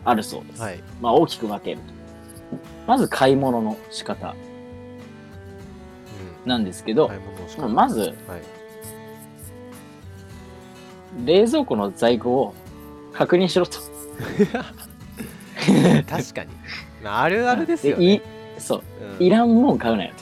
[0.04, 0.62] あるそうです。
[0.62, 0.80] はい。
[1.00, 1.82] まあ、大きく分けると。
[2.86, 4.34] まず買い物の仕方
[6.44, 7.10] うんなんですけど、
[7.68, 8.57] まず、はい
[11.24, 12.54] 冷蔵庫の在庫を
[13.12, 13.78] 確認しろと。
[16.08, 16.50] 確かに。
[17.02, 18.22] まああるあるですよでいね
[18.58, 18.82] そう、
[19.18, 19.26] うん。
[19.26, 20.16] いらんもん買うなよは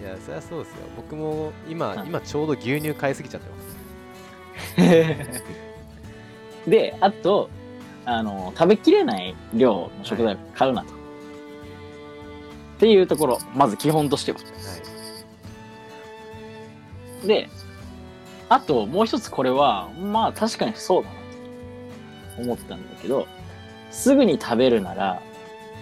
[0.00, 0.02] い。
[0.02, 0.78] いやそりゃそうですよ。
[0.96, 2.06] 僕も今はい。
[2.06, 3.64] 今ちょうど牛乳買いすぎちゃってます。
[6.64, 6.66] と。
[6.70, 7.50] で、あと、
[8.06, 10.92] あの、食べきれない量の食材を買うなと。
[10.92, 10.94] っ
[12.78, 14.38] ていうところ、まず基本としては。
[14.38, 14.44] は
[17.24, 17.26] い。
[17.26, 17.48] で、
[18.48, 21.16] あともう一つこれは、まあ確かにそうだな
[22.36, 23.26] と思ったんだけど、
[23.90, 25.20] すぐに食べるなら、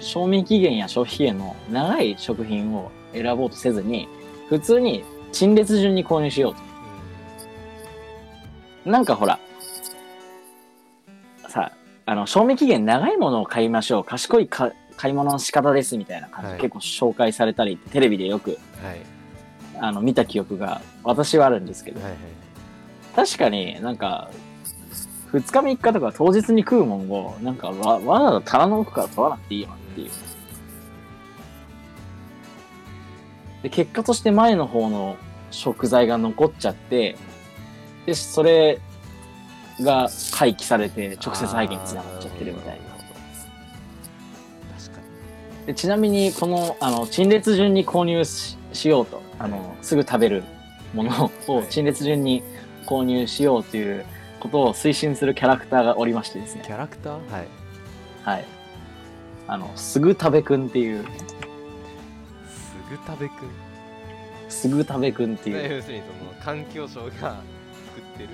[0.01, 4.09] 賞味期限や消費期限の長い食品を選ぼうとせずに、
[4.49, 6.55] 普通に陳列順に購入しよう
[8.85, 8.91] と。
[8.91, 9.39] なんかほら、
[11.49, 11.73] さ、
[12.05, 14.05] あの、賞味期限長いものを買いましょう。
[14.05, 18.51] 賢いか買い物の仕方ですみたいな感じで、はい結構紹介されたり、テレビでよく
[18.83, 19.01] はい
[19.81, 22.21] あの見た記憶が私はあるんですけど、はいはい
[23.15, 24.31] 確かになんか、
[25.33, 30.11] 2日3日とか当日に食うもんを、なんかわわざわざ棚の奥から取らなくていいよなっていう。
[33.63, 35.17] で、結果として前の方の
[35.51, 37.17] 食材が残っちゃって、
[38.07, 38.81] で、それ
[39.81, 42.93] が廃棄されて直接廃棄につながっちゃってるみたいな。
[45.67, 50.43] でちなみに、この、あの、陳列順に購入ししようと、あの、すぐ食べる
[50.93, 52.43] ものをはい陳列順に
[52.93, 54.05] 購入しようという
[54.41, 56.63] ことを推進するキャラクターがおりましてですね。
[56.67, 57.33] キャラクター？
[57.33, 57.47] はい。
[58.23, 58.45] はい。
[59.49, 61.09] あの、すぐ食べくんっていう、す
[62.91, 63.35] ぐ食べくん
[64.49, 68.29] すぐ食べくんっていう、要するにその環境省が作ってる。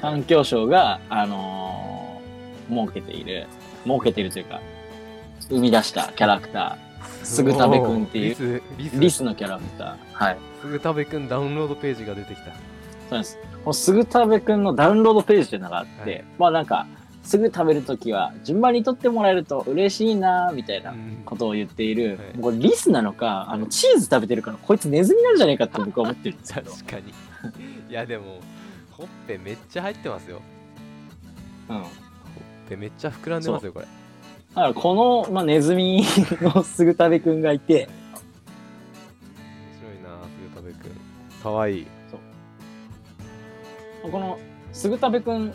[0.00, 3.46] 環境省が、あのー設けている、
[3.84, 4.60] 設けているというか、
[5.48, 8.28] 生み出したキャラクター、すぐ食べくんっていう。
[8.28, 9.00] リスリス。
[9.00, 9.96] リスのキャラクター。
[10.12, 10.38] はい。
[10.60, 12.50] すぐ食べくんダウンロードページが出てきた
[13.08, 13.38] そうです。
[13.64, 16.24] このすぐ食べくんのダウンロードページというのがあって、はい。
[16.38, 16.86] まあなんか、
[17.22, 21.22] すぐ食べるときは順番に取ってもらえると嬉しいなみたいなうん。
[21.26, 22.16] ことを言っている、はい。
[22.16, 26.70] もうこれリスなのか、あの、チーズ食べてるからこいつネズミなんじゃないかって僕は思ってるんですけど。
[26.72, 27.12] 確かに。
[27.90, 28.40] いやでも
[28.90, 30.40] ほっぺめっちゃ入ってますよ。
[31.68, 31.76] うん。
[31.76, 31.88] ほっ
[32.68, 33.86] ぺめっちゃ膨らんでますよこれ。
[33.86, 34.94] だからこ
[35.26, 36.02] の、まあ、ネズミ
[36.40, 37.88] のすぐ食べくんがいて、面
[39.78, 41.42] 白いなすぐ食べくん。
[41.42, 41.86] かわいい
[44.10, 44.38] この
[44.72, 45.52] すぐ食べくん、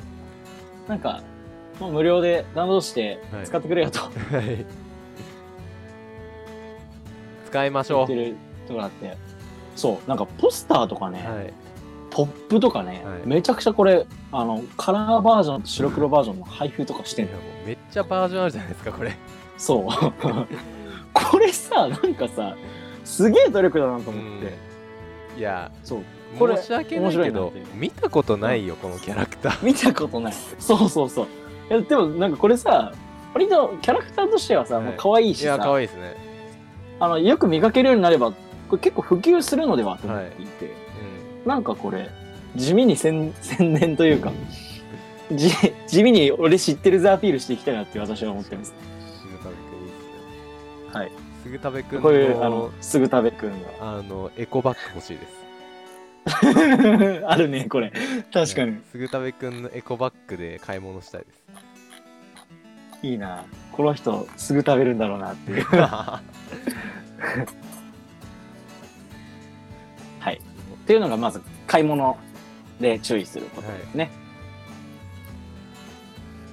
[0.88, 1.22] なんか、
[1.80, 3.46] もう無料でダウンロードしてはい。
[3.46, 4.00] 使ってくれよと。
[4.00, 4.10] は
[4.42, 4.66] い。
[7.48, 8.08] 使いましょう。
[8.08, 8.36] 言ってる
[8.68, 9.18] とこあって、
[9.76, 11.54] そう、なんかポスターとかね、はい。
[12.10, 13.28] ポップとかね、はい。
[13.28, 17.38] めちゃくちゃこれ、あの、カラーバージョンと白黒バージョンの配布とかしてんのよ。
[17.66, 19.16] めっちゃバージョンあるじゃないですかこれ。
[19.58, 19.88] そう。
[21.14, 22.56] これさ、なんかさ、
[23.04, 24.54] すげえ努力だなと思って。
[25.38, 26.04] いやそう。
[26.38, 26.58] これ。
[26.58, 29.60] 申し訳ないけど見たことないよこのキャラクター。
[29.66, 30.34] 見たことない。
[30.60, 31.28] そうそうそう。
[31.70, 32.92] いやでもなんかこれさ、
[33.34, 34.84] 割とキャラクターとしてはさ、はい。
[34.86, 36.16] もう可愛いしいや可さ、愛いですね。
[37.00, 38.32] あの、よく見かけるようになれば、
[38.70, 40.74] これ結構普及するのではと思っていて、
[41.46, 42.10] うなんかこれ、
[42.56, 44.32] 地味に宣宣伝というか、
[45.32, 45.50] じ
[45.88, 48.72] 地味に俺知ってるぜアピールしていきたいなって私は思ってます。
[48.72, 49.92] んすぐ食べくんいいっ
[50.92, 51.00] すね。
[51.00, 51.12] はい。
[51.44, 55.32] すぐ食べくんこういう、あのの、すぐ食べくんあのエコバッグ欲しいです。
[55.32, 55.43] が。
[57.28, 57.92] あるね、これ。
[58.34, 58.78] 確かに。
[58.92, 61.44] すぐ食べくんのエコバッグで買い物したいです
[63.08, 63.44] いいな。
[63.72, 65.66] この人、すぐ食べるんだろうなっていう。
[65.70, 66.22] は
[70.32, 70.36] い。
[70.36, 70.40] っ
[70.86, 72.18] ていうのがまず買い物
[72.80, 74.10] で注意することですね。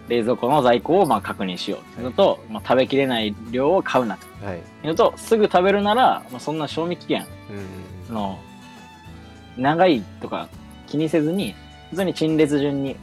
[0.08, 7.26] 冷蔵庫の在庫をまあ確認しようっていうのと、まあ、食べきれない量を買うなとはいいうのと、すぐ食べるなら、まあ、そんな賞味期限
[8.08, 8.40] うんの
[9.56, 10.48] 長いとか
[10.86, 11.54] 気にせずに、
[11.90, 12.96] 普通に陳列順に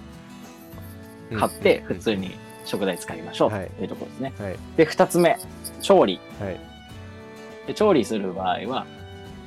[1.32, 1.40] うん。
[1.40, 1.96] 買って、うん。
[1.96, 2.32] 普通に
[2.66, 3.70] 食材使いましょうはい。
[3.70, 4.34] というところですね。
[4.40, 4.56] はい。
[4.78, 5.38] で、二つ目、
[5.82, 6.20] 調理。
[6.40, 6.60] はい。
[7.68, 8.86] で調理する場合は、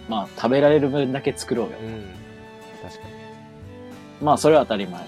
[0.08, 1.72] まあ、食べられる分だけ作ろうよ。
[1.82, 2.04] うん。
[2.82, 3.14] 確かに。
[4.20, 5.00] まあ、それは当たり前。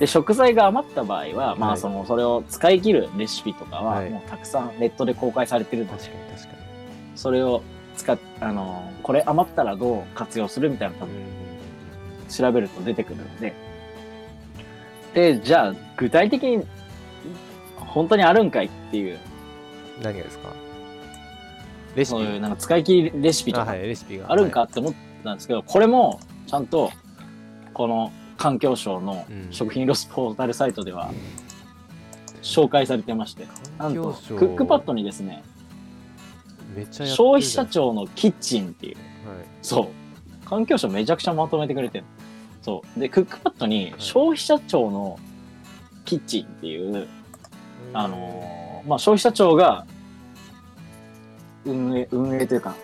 [0.00, 1.78] で、食材が余った場合は、まあ、はい。
[1.78, 4.10] その、それを使い切るレシピとかは、はい。
[4.10, 6.58] もうたくさんネットで公開されてるの確で、かに確かに。
[7.16, 7.62] それを
[7.98, 11.22] 使っ、あの、これ余ったらどう活用するみたいなの多分うん。
[12.30, 13.54] 調べると出てくるので、
[15.14, 16.64] で、じゃあ、具体的に、
[17.76, 19.18] 本当にあるんかいっていう、
[20.02, 20.50] 何がですか？
[21.96, 22.18] レシピ？
[22.18, 24.30] そういうなんか使い切りレシピとかレシピが。
[24.30, 24.94] あるんかって思っ
[25.24, 26.92] たんですけど、これもちゃんと
[27.72, 29.48] この環境省のうん。
[29.50, 31.10] 食品ロスポータルサイトでは
[32.42, 33.46] 紹介されてまして、
[33.78, 35.42] なんとクックパッドにですね、
[36.74, 39.02] めっちゃ消費者庁のキッチンっていう、は
[39.34, 39.46] い。
[39.62, 39.90] そ
[40.44, 42.04] う、環境省めちゃくちゃまとめてくれてる。
[42.62, 43.00] そう。
[43.00, 45.18] で、クックパッドに消費者庁の
[46.04, 47.08] キッチンっていう、
[47.92, 49.86] あのーまあ、消費者庁が
[51.64, 52.74] 運営、運営というか、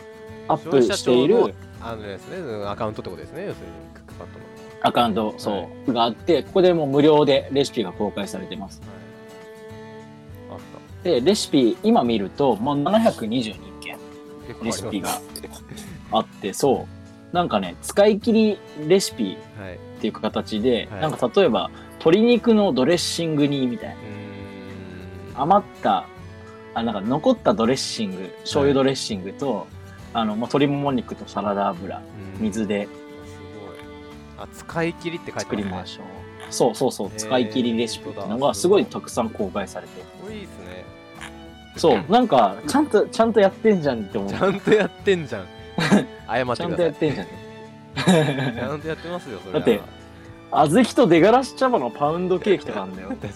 [0.48, 3.46] アップしているあのですねアカウントってことですね。
[3.46, 4.44] 要するにクックパッドの。
[4.82, 8.82] アカウント、そう、はがあって、ここでもう無料でレシピが公開されてます。
[10.50, 10.58] は
[11.02, 11.04] い。
[11.04, 13.73] で、レシピ、今見ると、もう722件た結構あります
[14.62, 15.20] レシピが。
[16.12, 16.86] あって、そ
[17.32, 17.34] う。
[17.36, 19.74] なんかね、使い切りレシピはい。
[19.74, 21.00] っていう形で、はい。
[21.00, 25.40] なんか例えば、鶏肉のドレッシングに、みたいな。
[25.42, 26.06] 余った、
[26.74, 29.66] あ、なんか残ったドレッシング、醤油ドレッシングと、
[30.12, 32.42] あの、まあ、鶏もも肉とサラダ油、うん。
[32.42, 32.90] 水で、す
[34.38, 34.44] ごい。
[34.44, 36.04] あ使い切りって書いて作りまねますしょう。
[36.50, 40.02] そうそうそう、使い切りレシピっていうのがすごいたくさん公開されて。
[40.22, 40.63] これいいですね
[41.76, 44.30] そう、なんか、ちゃんと、ちゃんとやってんじゃんって思う。
[44.30, 45.46] ちゃんとやってんじゃん。
[46.26, 47.26] 謝ってちゃんとやってんじゃん。
[48.54, 49.60] ちゃんとやってますよそれは。
[49.60, 49.80] だって
[50.50, 53.08] 小豆と出がらし茶葉のパウンドケーキとかあんだよ。
[53.20, 53.34] 確かに。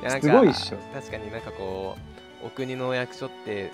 [0.00, 0.78] いやなんすごいっしょ。
[0.94, 1.96] 確かになんかこ
[2.42, 3.70] うお国の役所って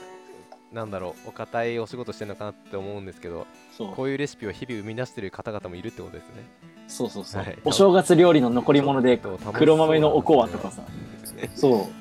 [0.73, 3.47] なんだろうお堅いお仕事してるのかなって思うんですけど
[3.77, 3.89] そう。
[3.95, 6.35] こういうレシピを日々生み出してる方々もいるってことですね。
[6.89, 7.59] そうそうそう、はい。
[7.65, 10.83] お正月料理の残り物でちょっと楽しそう黒豆のおこわとかさ。
[11.55, 12.00] そう。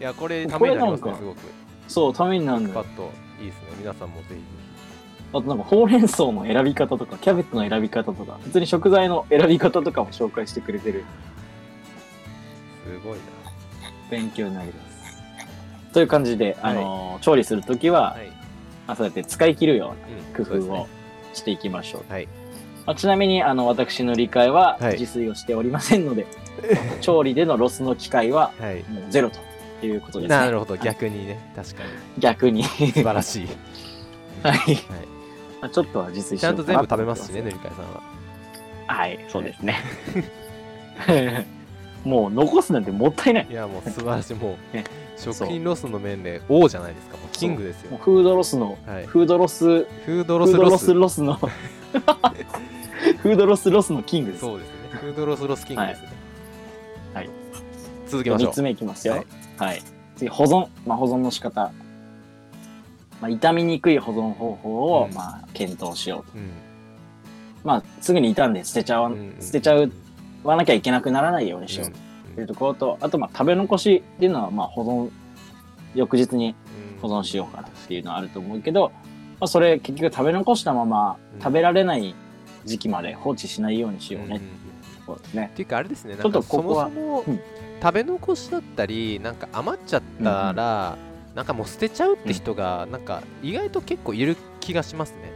[0.00, 1.38] いやこれためになりますねすごく。
[1.86, 2.68] そう、ためになる。
[2.68, 3.68] パッといいですね。
[3.78, 4.36] 皆さんもぜひ
[5.32, 11.04] あとなんかほうれん草の選び方とか、キャベツの選び方とか、普通に食材の選び方とかも紹介してくれてる。
[12.84, 13.20] すごいな。
[14.10, 15.92] 勉強になります。
[15.92, 18.28] という感じで、あのー調理するときは、はい、
[18.86, 20.88] まあ、そうやって使い切るような工夫を
[21.34, 22.12] していきましょう。
[22.12, 22.26] はい。
[22.86, 24.92] まあ、ちなみに、あの、私の理解ははい。
[24.92, 26.26] 自炊をしておりませんので、
[27.02, 28.82] 調理でのロスの機会ははい。
[28.84, 29.49] もうゼロと
[29.86, 30.36] いうことですね。
[30.36, 31.52] なるほどはい逆にね。
[31.54, 31.88] 確かに。
[32.18, 32.64] 逆に。
[32.64, 33.48] 素晴らしい。
[34.42, 34.78] はい。
[35.60, 38.02] まあちょっとは自炊しちゃんと全部食べますしね塗り替えさんは。
[38.86, 39.76] はい、そうですね。
[42.04, 43.46] もう残すなんてもったいない。
[43.48, 44.34] いやもう素晴らしい。
[44.34, 44.84] もうね。
[45.20, 47.16] 食品ロスの面で王じゃないですか。
[47.18, 47.98] もうキングですよ。
[47.98, 49.06] フードロスの、はい。
[49.06, 50.86] フードロス、フードロスロス。
[50.86, 54.40] スロスの、 フードロスロスのキングです。
[54.40, 54.74] そうですね。
[54.98, 56.08] フードロスロスキングですね。
[57.12, 57.26] はい。
[57.26, 57.34] はい。
[58.08, 59.14] 続きましょ3つ目いきますよ。
[59.14, 59.24] は
[59.64, 59.78] はい。
[59.78, 59.82] い。
[60.16, 60.68] 次、保存。
[60.86, 61.72] まあ、保存の仕方。
[63.20, 65.14] まあ、傷みにくい保存方法を、うん。
[65.14, 66.38] まあ、検討しようと。
[66.38, 66.50] うん。
[67.62, 69.92] まあ、すぐに傷んで捨てちゃわ、うんうん捨てちゃう
[70.42, 72.34] わなきゃいけなくならないようにしよう。
[72.34, 75.10] というところと、あと、まあ、食べ残しっていうのは、まあ、保存、
[75.94, 76.54] 翌日に
[77.02, 78.92] 保存しようかなっていうのはあると思うけど、
[79.40, 81.40] まあ、それ結局食べ残したままうん。
[81.40, 82.14] 食べられない
[82.64, 84.36] 時期まで放置しないようにしようね。
[84.36, 84.44] ってうんうん。
[84.44, 85.50] いうところですね。
[85.52, 85.56] っ。
[85.56, 86.14] ていうかあれですね。
[86.14, 87.40] ちょっとなんかそここはもそもうん
[87.82, 90.98] 食べ残しだったりなんか余っちゃったら
[91.34, 95.30] なんかもう捨てちゃうって人がなんか意外と結構いる気がしますね。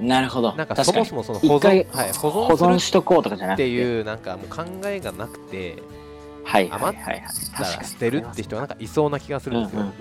[0.00, 0.54] なるほど。
[0.54, 3.64] なんかそもそもその保一回存はい保保存する存しとこうとかじゃなくて。
[3.64, 5.82] っていうなんかもう考えがなくて
[6.44, 7.22] はいはい余っはいはい。
[7.22, 9.92] だ確かからに捨てるって人はなんかいそうな気がするんですよ、うんうん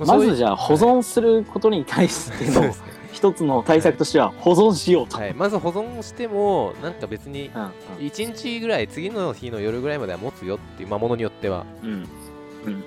[0.00, 0.06] うん。
[0.06, 2.74] まずじゃあ保存することに対しての
[3.18, 5.18] 一つの対策としては保存しようと。
[5.18, 11.66] はい、まず保存してもなんか別にうん1日ぐらい次の日の夜ぐらいまでは持つよっていう、まあ、ものによっては。
[11.82, 11.90] うん。
[11.90, 12.04] うんうん。
[12.04, 12.84] うん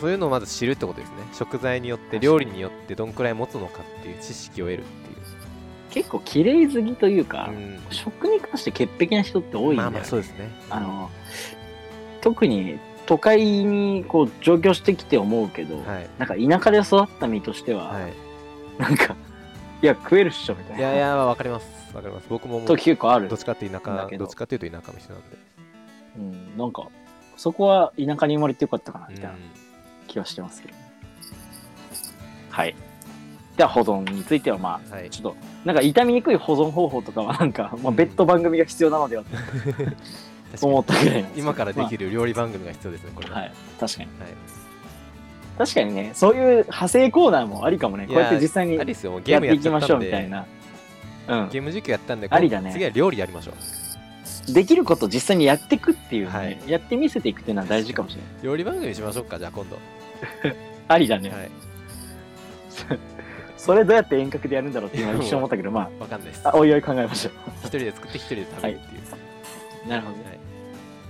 [0.00, 1.16] そういうのをまず知るってことですね。
[1.34, 5.16] 食材によって料理によってどんくらい持つのかっていう知識を得るっていう。
[5.90, 7.78] 結構綺麗好きというか、うん。
[7.90, 10.50] 食に関して潔癖な人って多いんだよ、ねまあまあそうですね。
[10.70, 11.10] あの
[12.22, 16.08] 特に都会にこう上京してきて思うけど、はい。
[16.18, 18.12] なんか田舎で育った身としては、はい。
[18.78, 19.14] なんか
[19.82, 20.78] いや食えるっしょみたいな。
[20.78, 21.66] いやいやわかります。
[21.94, 22.26] わかります。
[22.28, 23.28] 僕ももう時結構ある。
[23.28, 24.18] どっちかっていうと田舎ど。
[24.18, 25.36] どっちかっていうと田舎の人なんで。
[26.16, 26.86] うん、なんか
[27.36, 29.30] そこは田舎に生まれてよかったかなみたいな。
[29.30, 29.38] うん。
[30.06, 30.74] 気はしてますけど、
[32.50, 32.76] はい。
[33.56, 35.10] では保存についてはまあはい。
[35.10, 43.52] ちょっとなんか傷みにくい保存方法とかはなんか、まあ、別途番組が必要なのではと 確か思ったぐらい今からできる料理番組が必要ですねこれは、まあはい。
[43.80, 44.08] 確かに。
[44.20, 44.61] はい
[45.62, 48.08] 確かにねそういう派生コーナーもありかもね。
[48.08, 50.46] こうやって実際にやっていきましょうみたいな。
[51.28, 51.48] うん。
[51.50, 52.72] ゲーム実況やったんでありだね。
[52.72, 54.52] 次は料理やりましょう。
[54.52, 56.58] できることを実際にやっていくっていうね、はい。
[56.66, 58.30] やってみせていくっていうのは大事かもしれない。
[58.42, 59.78] 料理番組しましょうかじゃあ今度。
[60.88, 61.50] ありだね、はい。
[63.56, 66.42] それどうやって遠隔でやるんだろうって今一瞬思ったけどまわかんないです。
[66.44, 69.02] ああおいおい考えましょ一人で作って一人で食べるっていう、
[69.86, 70.24] うなるほどね。
[70.24, 70.42] はい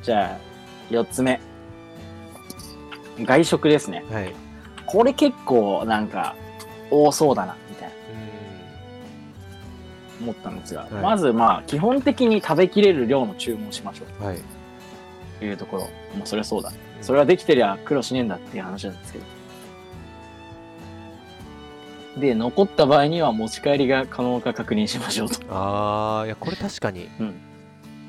[0.03, 1.41] じゃあ4つ目。
[3.21, 4.05] 外食ですね。
[4.11, 4.35] はい、う
[4.93, 6.37] これ結構なんか
[6.91, 7.95] 多そうだなみたいな。
[10.21, 10.93] 思ったんですが、はい。
[10.93, 14.25] まずまあ基本的に食べきれる量の注文をしましょう。
[14.25, 14.39] はい。
[15.39, 15.83] というところ。
[16.15, 16.71] もうそれはそうだ。
[17.01, 19.25] それはできてりゃ苦労しねえんだっていう話なんですけど。
[22.19, 25.41] で残った場合には持ち帰りが可能か確認しましょうと。
[25.51, 27.09] ああいやこれ確かに。
[27.19, 27.35] うん。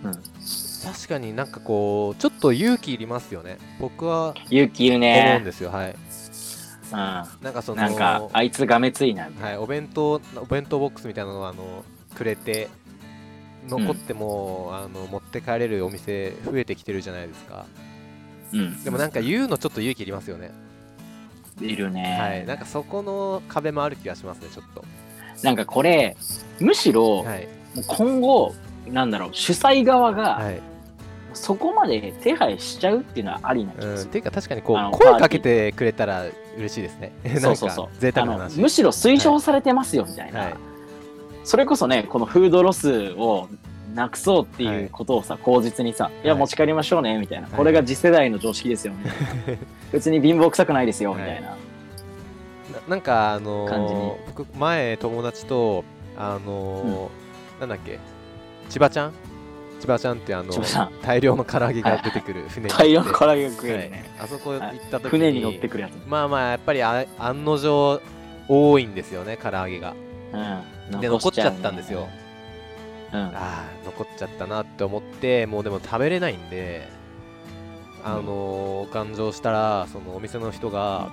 [0.03, 3.57] 確かになんかこうちょっと勇気いりますよね。
[3.79, 5.91] 僕は勇気いる思うんねですよはい。
[5.91, 6.22] うん
[6.93, 9.29] なんかそのなんかあいつがめついな。
[9.39, 11.83] はい、お弁当お弁当ボックスみたいなのをあの
[12.15, 12.69] くれて
[13.67, 17.65] 残っても、あの持って帰れるお店増えてきてるじゃないですか。
[18.51, 18.83] なうん。
[18.83, 20.51] でもなんか言うのちょっと勇気いりますよね、
[21.59, 24.83] いるね、はいなんかそこの壁もある気がしますねちょっと。
[25.41, 26.15] なんかこれ
[26.59, 27.47] むしろ、はい。
[27.87, 28.53] 今後
[28.87, 30.61] なんだろう主催側がはい。
[31.35, 36.25] そこまで手配しちゃうっていうのはありな気うん、がする、っていうか確かにこう声かけてくれたら
[36.57, 37.11] 嬉しいですね。
[37.39, 37.87] そうそうそう。
[37.99, 38.59] 贅沢な話。
[38.59, 40.53] むしろ推奨されてますよみたいな、はい。
[41.43, 43.47] それこそねこのフードロスを
[43.93, 46.27] なくそうってはいいうことをさ、口実にさ「い。
[46.27, 47.57] やはい持ち帰りましょうね」みたいな、はい。
[47.57, 49.61] これが次世代の常識ですよみたいな。
[49.91, 51.55] 別に貧乏くさくないですよみたいな、な
[52.87, 55.83] なんかあのー感じに僕前友達と
[56.17, 57.99] あのーなんだっけ？
[58.69, 59.13] 千葉ちゃん？
[59.83, 60.53] 千葉ちゃんってあの
[61.01, 62.73] 大量の唐揚げが出てくる船に。
[62.73, 63.91] 大量の唐揚げが食えるはい。
[63.91, 68.01] ね、あそこ行った時に、船に乗ってくるやつ、まあまあやっぱりあ案の定
[68.47, 69.93] 多いんですよね唐揚げが。
[70.91, 72.07] うん、で残っちゃったんですよ、
[73.11, 76.87] うん、ああ残っちゃったなって思ってもうでも食べれないんで
[78.03, 81.11] あのー、勘定したらそのお店の人が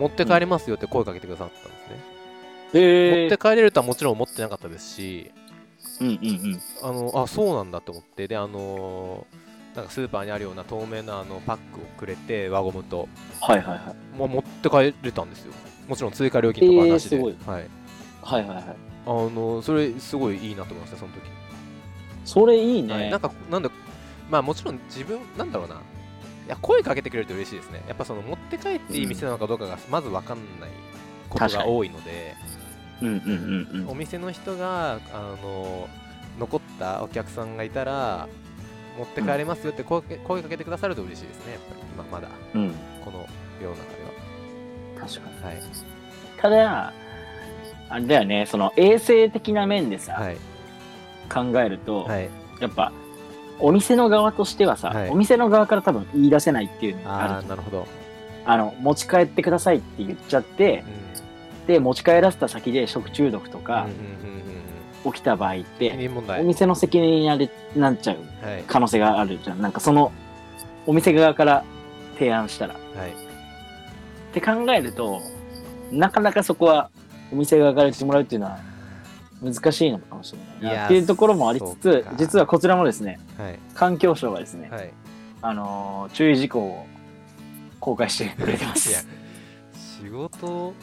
[0.00, 5.30] 持って帰りますよって声かけてくださったんですね、へえ持って帰れるとはもちろん思ってなかったですし
[6.00, 6.60] うんうんうん。
[6.82, 8.26] あのあそうなんだと思って。
[8.28, 13.08] であのーなんかスーパーにあるような透明なあのパックをくれて輪ゴムと。
[13.40, 14.18] はいはいはい。
[14.18, 15.52] もう持って帰れたんですよ。
[15.86, 17.68] もちろん追加料金とかはなしで、えーすはい。
[18.22, 18.64] はいはいはい。
[19.06, 21.22] あのそれすごいいいなと思いましたその時。
[22.24, 23.70] それいいね、はい、なんかなんだ
[24.30, 25.76] まあもちろん自分なんだろうな。
[25.76, 25.78] い
[26.48, 27.82] や声かけてくれると嬉しいですね。
[27.86, 30.70] やっぱその持って帰っていい店なのかどうかがまず分かんない
[31.28, 32.34] ことが多いので。
[32.48, 32.49] う
[33.88, 35.88] お店の人があの
[36.38, 38.28] 残ったお客さんがいたら
[38.98, 41.80] 持って帰れますよって声,、声かけてくださると嬉しいですねやっぱり。
[41.94, 42.28] 今まだ。
[42.54, 42.74] うん。
[43.04, 43.26] この
[43.62, 45.36] 世の中確かに。
[45.36, 45.62] でははい。
[46.40, 46.92] ただ
[47.88, 50.36] あれだよねその衛生的な面でさ、はい。
[51.32, 52.28] 考えると、はい。
[52.60, 52.92] やっぱ
[53.58, 55.10] お店の側としてはさ、はい。
[55.10, 57.86] お店の側から多分言い出せないっていうのがああるとあなるほど、
[58.46, 60.99] あの持ち帰ってくださいって言っちゃってう
[61.66, 63.86] で持ち帰らせた先で食中毒とん、か
[65.04, 67.48] 起きた場合っうんて、お店の責任に
[67.80, 68.64] なっちゃうはい。
[68.66, 69.60] 可能性があるじゃん。
[69.62, 70.12] なんかその
[70.86, 71.64] お店側から
[72.14, 72.74] 提案したら。
[72.74, 73.12] っはい。
[74.32, 75.20] て考えると
[75.90, 76.90] なかなかそこは
[77.32, 78.58] お店側から言ってもらうっていうのは
[79.42, 80.84] 難しいのかもしれないな。
[80.84, 83.58] っていうところもありつつ実はこちらもですねはい。
[83.74, 84.92] 環境省がですね、はい。
[85.42, 86.86] あのー注意事項を
[87.80, 89.06] 公開してくれてます。
[89.72, 90.74] 仕事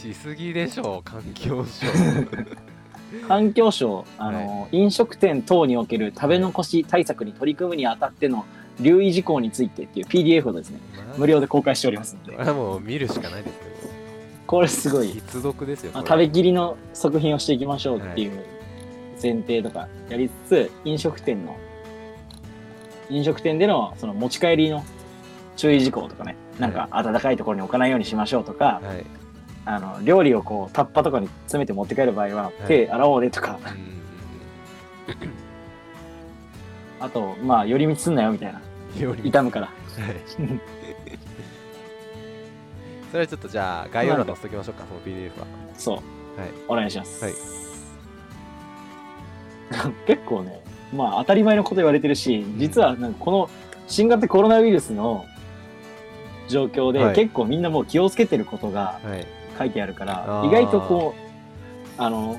[0.00, 1.86] しすぎでしょ環境省。
[3.28, 8.46] 環境省、あのー飲食店等における食べ残し対策に取り組むにあたっての
[8.80, 10.78] 留意事項についてっていう PDF をですね、
[11.18, 12.36] 無料で公開しておりますので。
[12.36, 13.64] こ、れはもう見るしかないですけ
[14.46, 18.32] これすごどい、必読ですよまあ、食べきりの食品をしていきましょうっていう
[19.22, 21.56] 前提とかやりつつ、飲食店の、
[23.10, 24.84] 飲食店でのその持ち帰りの
[25.56, 29.19] 注意事項とかね、なんか暖かいところに置かないようにしましょうとか、はい
[29.64, 32.66] あの料理をこうタッパとかに詰めて持って帰る場合は、い。
[32.66, 33.58] 手洗おうねとか、
[37.00, 38.60] あと、まあ、寄り道すんなよみたいな。
[39.24, 39.66] 痛むから。
[39.66, 39.74] はい。
[43.10, 45.46] それはちょっとじゃあ概要欄に載せときましょうかその PDF は。
[45.76, 45.96] そう。
[46.40, 46.50] はい。
[46.68, 47.24] お願いします。
[47.24, 47.34] はい。
[50.06, 50.60] 結構ね、
[50.94, 53.50] まあ、当たり前のこと言われてるし、実はなんかこの
[53.88, 55.24] 新型コロナウイルスの
[56.48, 57.14] 状況で、はい。
[57.14, 61.14] 結構みんなもう気をつけてることがはい書いてあるから意外とこ
[61.98, 62.38] う、あの、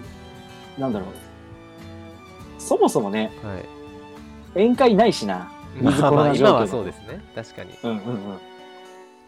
[0.78, 1.10] なんだろう。
[2.60, 3.66] そもそもね、はい
[4.54, 5.52] 宴会ないしな。
[5.78, 8.00] ウィズまあコロまあそうですね確かにうんうんう
[8.34, 8.40] ん。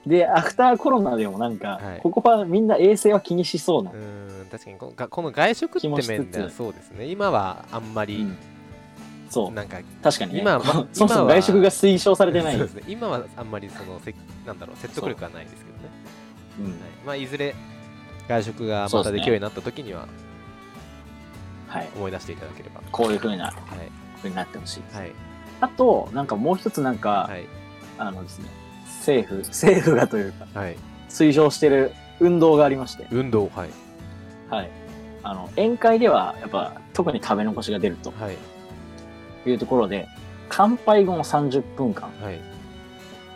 [0.06, 3.94] で、アフターコロナでもなんか、はいここはみんな衛生は気にしそうなう。
[3.94, 8.38] ーん確かにここの外食って面ではそうですね今はあんまりうん
[9.30, 9.52] そう。
[9.52, 10.42] なんか確かにね。
[10.42, 12.58] 今はま そもそも外食が推奨されてない。
[12.58, 14.14] そうですね今はあんまりそのせ
[14.46, 15.84] なんだろう説得力はないですけどね
[16.60, 16.74] うんはい
[17.06, 17.56] まあいずれ
[18.28, 20.08] 外食がまたできるようになった時には
[21.68, 21.90] はい。
[21.96, 22.82] 思い出していただければ。
[22.92, 23.54] こういう風なはい。
[24.18, 24.96] 風になってほしい。
[24.96, 25.12] はい。
[25.62, 27.46] あと、なんかもう一つなんか、はい。
[27.98, 28.50] あのですね、
[29.00, 30.78] 政府、 政府がというか、はい。
[31.10, 33.70] 推奨してる運動がありまして、運動はい。
[34.50, 34.70] はい。
[35.24, 38.38] あの、宴会では、やっぱ、特に食べ残しが出るとはい。
[39.50, 40.08] いうところで、
[40.50, 42.40] 乾杯後の30分間はい。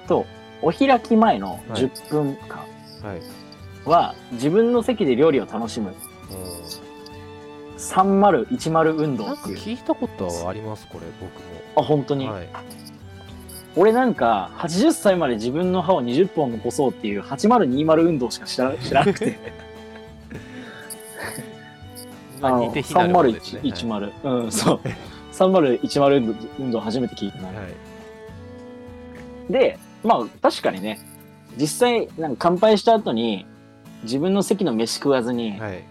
[0.07, 0.25] と、
[0.61, 1.81] お開き前のはい。
[1.81, 2.57] 10分間
[3.01, 3.17] はい。
[3.17, 3.23] は、
[4.33, 5.93] 自分の席で料理を楽しむ、う
[7.77, 9.57] 3010運動っていう。
[9.57, 11.31] 聞いたことはありますこれ僕
[11.81, 12.49] あ、本当に、もはい
[13.75, 19.37] 俺なんか、80歳まで自分の歯を20本残そうっていう8020運動しか知ら知らなくて。
[22.41, 24.79] まあのですね3010、うん、そう。
[25.31, 27.49] 3010運動運動初めて聞いたな。
[27.49, 27.57] はい
[29.49, 30.99] で、まあ確かにね、
[31.57, 33.45] 実際、なんか乾杯した後に、
[34.07, 35.83] 自分の席の飯食わずに、はい。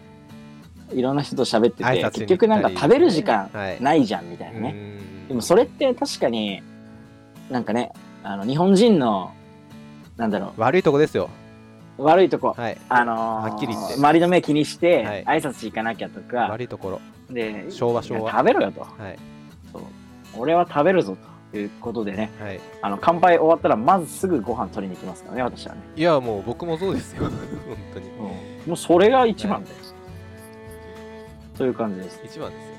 [0.92, 3.82] いろんな人と喋ってて、結局なんか食べる時間はい。
[3.82, 4.72] ないじゃんみたいなね。
[4.72, 4.98] ね
[5.28, 6.62] でもそれって確かに、
[7.50, 7.92] なんかね、
[8.22, 9.32] あの日本人の、
[10.16, 11.28] なんだろう、悪いとこですよ。
[11.98, 12.78] 悪いとこ、はい。
[12.88, 13.94] あのーはっきり言って。
[13.94, 15.24] 周りの目気にして、はい。
[15.24, 17.00] 挨拶行かなきゃとか、悪いところ。
[17.30, 18.30] で、昭和昭和。
[18.30, 18.80] 食べろよと。
[18.80, 19.18] はい。
[19.72, 19.82] そう。
[20.36, 22.60] 俺は食べるぞということでね、はい。
[22.82, 25.80] あの、乾杯終わったら、まずすぐご飯取りに行きますからね、私はね。
[25.96, 27.24] いやもう僕もそうですよ。
[27.30, 27.32] 本
[27.94, 28.10] 当に。
[28.66, 29.94] もうそれが一番です。
[31.56, 32.20] という感じです。
[32.24, 32.76] 一番ですよ。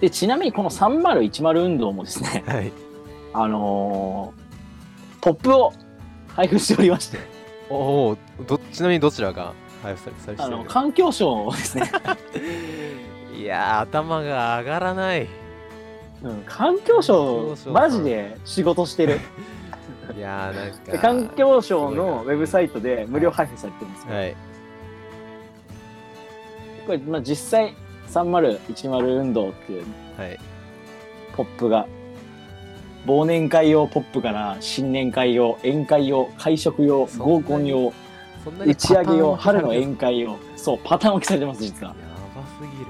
[0.00, 2.72] で、ちなみにこの3010運動もですね、はい。
[3.32, 4.48] あのー
[5.20, 5.72] ポップを
[6.28, 7.18] 配布しておりまして、
[7.68, 8.16] おお
[8.46, 11.90] どちなみにどちらが配布されてあの、環境省をですね、
[13.36, 15.26] いやー頭が上がらない
[16.22, 19.20] うん、環境省マジで仕事してる。
[20.16, 24.14] いやーなんでか環境省すのウェブサイトで無料配布されてるんですよ。
[24.14, 24.36] はい
[26.86, 27.74] これ、まあ、実際、
[28.08, 29.84] 3010運動っていう
[30.16, 30.40] はい
[31.36, 31.86] ポップが、
[33.06, 37.92] 忘年会用ポップから新年会用、宴会用、会食用、合にコン用、
[38.66, 41.92] 打ち上げ用、春の宴会用、そう、パターン分けされてます、実は。
[41.92, 41.96] や
[42.34, 42.86] ばすぎる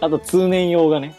[0.00, 1.14] あと、通年用がね。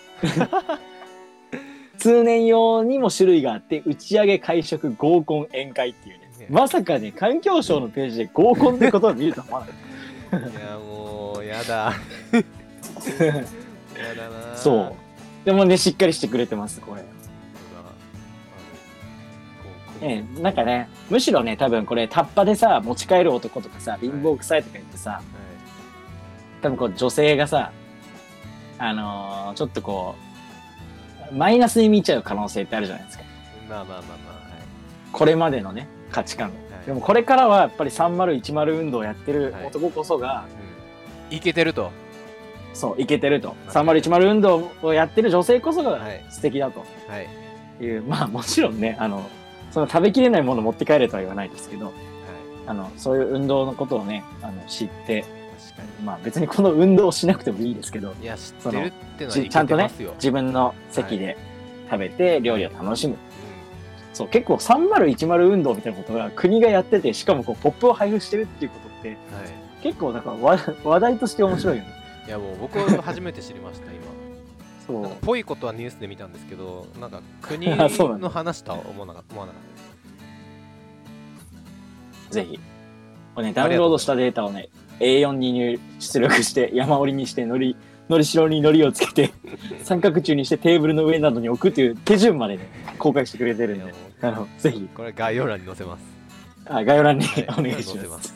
[1.97, 6.27] 通年用にも種類があって、打ち上げ、会食、合コン、宴会っていうね。
[6.39, 6.47] ね。
[6.49, 9.77] まさかね、環境省のページで合コンってことを見るとは思わなかっ
[10.51, 11.65] いやもうやだ。
[11.65, 11.91] や
[14.15, 14.53] だな。
[14.53, 14.89] ーそう。
[14.89, 14.95] た。
[15.45, 17.03] でもね、しっかりしてくれてます、これ。
[19.99, 25.23] ええ、なんかね、むしろね、多分これ、タッパでさ、持ち帰る男とかさ、貧乏臭いとか言ってさ、はい。
[26.61, 27.71] 多分こう、女性がさ、
[28.79, 30.15] あのーちょっとこ
[31.31, 33.23] う、マイナスに見ちゃう可能性ってあるじゃないですか。
[33.69, 34.37] まあまあまあまあ
[35.11, 36.49] これまでのね、価値観。
[36.49, 40.45] はい、はい、でもこれからはやっぱり3010運動をやってる男こそが、
[41.29, 41.91] うん、いけてると。
[42.73, 43.55] そう、いけてると。
[43.73, 46.23] 間違いない3010運動をやってる女性こそがはい。
[46.29, 46.85] 素敵だと。
[47.07, 47.83] はい。
[47.83, 49.27] いう、まあもちろんね、あの、
[49.71, 51.93] その食べきれないものを持って帰れとは言わないですけど、はい。
[52.67, 55.25] あの、そういう運動のことをね、あの、知って、
[56.03, 61.37] まあ別にこの運動をしなくてもいいですけど、にいや知ってるってのはちちゃんとね自分の席で
[61.89, 63.13] 食べて料理を楽しむ。
[63.13, 63.17] う
[64.13, 69.21] そう、結構3010運動みたいなことが国がやってて、しかもこうポップを配布してるっていうことって、んはい
[69.83, 71.89] 結構なんか話 話題として面白いよね。
[72.27, 74.01] いやもう僕は初めて知りました今
[74.85, 75.11] そう。
[75.21, 79.61] ぽいことはニュースで見たんですけどなんか国 の話とは思わなかった思わなかっ
[82.29, 82.59] たぜひ。
[83.35, 84.67] これね、ダウンロードしたデータをね、
[84.99, 87.75] A4 に入出力して、山折りにして、のり、
[88.09, 89.31] のりしろにのりをつけて、
[89.83, 92.67] 三角柱にしてテーブルの上などに置くっていう手順までね、
[92.97, 93.93] 公開してくれてるんで。
[94.21, 96.03] あの、ぜひ、これ概要欄に載せます。
[96.65, 97.47] あ概要欄にはい。
[97.59, 98.21] お願いしま。
[98.21, 98.27] す。
[98.29, 98.35] す。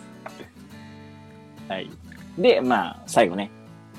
[1.67, 1.89] はい。
[2.37, 3.49] で、まあ、最後ね、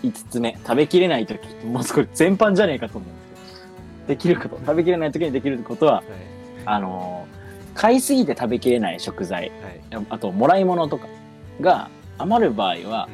[0.02, 3.62] 5つ目、食べきれないとき、もうこれ全般じゃねえかと思うんですけ
[4.02, 6.04] ど、できること、食べきれないときにできることは、はい。
[6.64, 7.42] あのー
[7.74, 9.50] 買いすぎて食べきれない食材、
[9.90, 10.04] はい。
[10.10, 11.06] あと、もらい物とか
[11.60, 11.88] が
[12.22, 13.08] 余る場合は、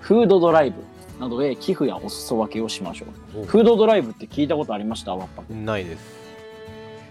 [0.00, 0.76] フードドライブ
[1.20, 3.38] などへ寄付やお裾分けをしましょう。
[3.40, 5.14] うんフードドライブって聞いたことありました？
[5.14, 5.42] ワッパ。
[5.50, 6.24] いないです。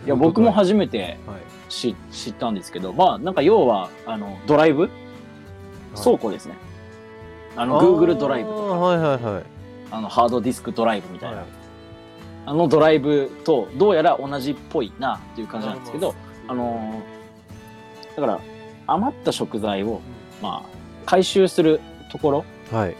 [0.05, 1.71] や、僕もは初めてい。
[1.71, 4.89] 知知ったんですけど、まあ、なんか要は、あの、ドライブ？
[5.95, 6.55] 倉庫ですね。
[7.55, 9.43] あの、Google ドライブとか、はいはいはい。
[9.91, 11.45] あの、ハードディスクドライブみたいな、はい。
[12.45, 16.13] あのドライブとどうやら同じっぽいなっていう感じなんですけど、
[16.49, 18.39] あのーだから、
[18.85, 20.01] 余った食材を、
[20.41, 20.69] まあ、
[21.05, 21.79] 回収する
[22.11, 22.95] ところ、はい。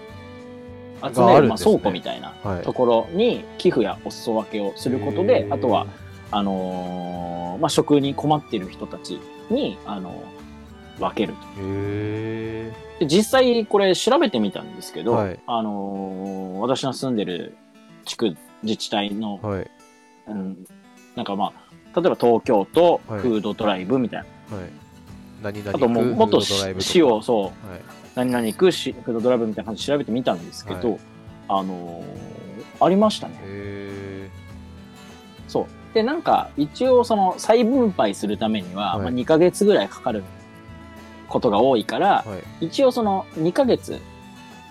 [1.14, 2.64] 集める、まあ、倉庫みたいなはい。
[2.64, 5.88] ところに寄付やお裾分けをすることでへ、ーあとは、
[6.32, 9.20] あのーまあ、食に困っている人たち
[9.50, 10.14] に、あのー
[11.00, 11.40] 分けると。
[13.00, 15.40] で実際これ調べてみたんですけど、はい。
[15.48, 17.58] あのー私の住んでる
[18.06, 19.72] 地区自治体の、はい。
[20.28, 20.66] うん、
[21.16, 21.52] なんかま
[21.96, 23.20] あ、例えば東京都はい。
[23.22, 24.58] フードドライブみたいな。
[24.58, 24.83] はい
[25.44, 26.92] 何々あともう、もっとフードドライブとか。
[26.92, 27.82] 市を、そう、はい。
[28.16, 31.00] 何々区市フードドライブみたいな感じで調べてみたんですけど、はい。
[31.50, 32.34] あのー
[32.82, 33.36] ありましたね。
[33.44, 34.30] へ
[35.48, 35.94] そう。
[35.94, 39.02] で、なんか、一応その再分配するためには、はい。
[39.04, 40.24] まあ、2ヶ月ぐらいかかる
[41.30, 42.26] ことが多いから
[42.60, 44.00] 一応その2ヶ月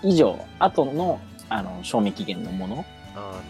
[0.03, 1.19] 以上後の、
[1.49, 2.85] あの、賞味期限のもの
[3.15, 3.41] あ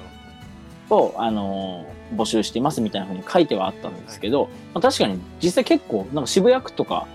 [0.89, 7.07] を、あのー募集していますみたいな風に書いてはあったんですけど、まあ、確かに実際結構、なんか渋谷区とか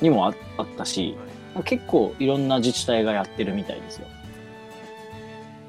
[0.00, 1.28] にもああったしの、はい
[1.64, 4.06] 結構いろんな自治体がやってるみたいですよ。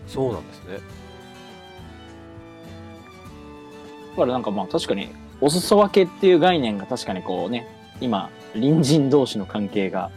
[0.07, 0.79] そうなんですね
[4.11, 5.09] だからなんかまあ確かに、
[5.39, 7.67] お裾分けっていう概念が確かにこうね、
[8.01, 10.11] 今、隣人同士の関係が、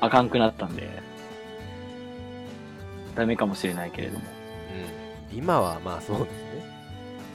[0.00, 0.88] あかんくなったんで、
[3.14, 4.24] ダメかもしれないけれども。
[5.34, 6.34] うん今はまあそうですね。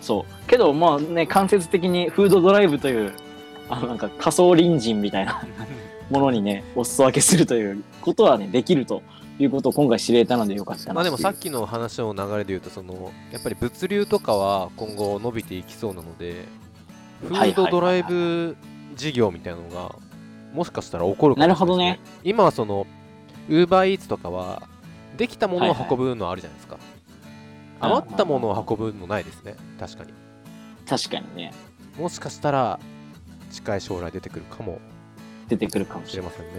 [0.02, 0.48] そう。
[0.48, 3.14] けどまあね、間接的にフードドライブという
[3.70, 5.44] あのなんか仮想隣人みたいな
[6.10, 9.04] ものにねお裾分けするということはねできると
[9.38, 16.46] いうことを今回知れたのでよかったなまあでもさっききの話の流れで言うとそのやっぱり物流とかは今後伸びていきそうなので
[17.28, 18.58] フはいードドライブ
[18.96, 19.96] 事業みたいなのが
[20.54, 22.00] もしかしたら起こるかもしれないなるほどね。
[22.24, 22.88] 今はその
[23.50, 24.64] ウーバーイーツとかは
[25.16, 26.78] できたものを運ぶのあるじゃないですか、
[27.80, 29.56] 余ったものを運ぶのないですね。
[29.80, 30.14] 確かに。
[30.88, 31.54] 確かにね。
[31.98, 32.80] もしかしたら
[33.52, 34.80] 近い将来出てくるかも。
[35.48, 36.50] 出てくるかもししれませんね。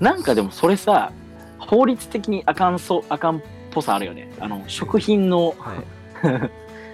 [0.00, 1.12] なんかでもそれさ
[1.58, 3.40] 法律的にあかんそうあかんっ
[3.70, 4.32] ぽさあるよね。
[4.40, 5.78] あの食品のはい。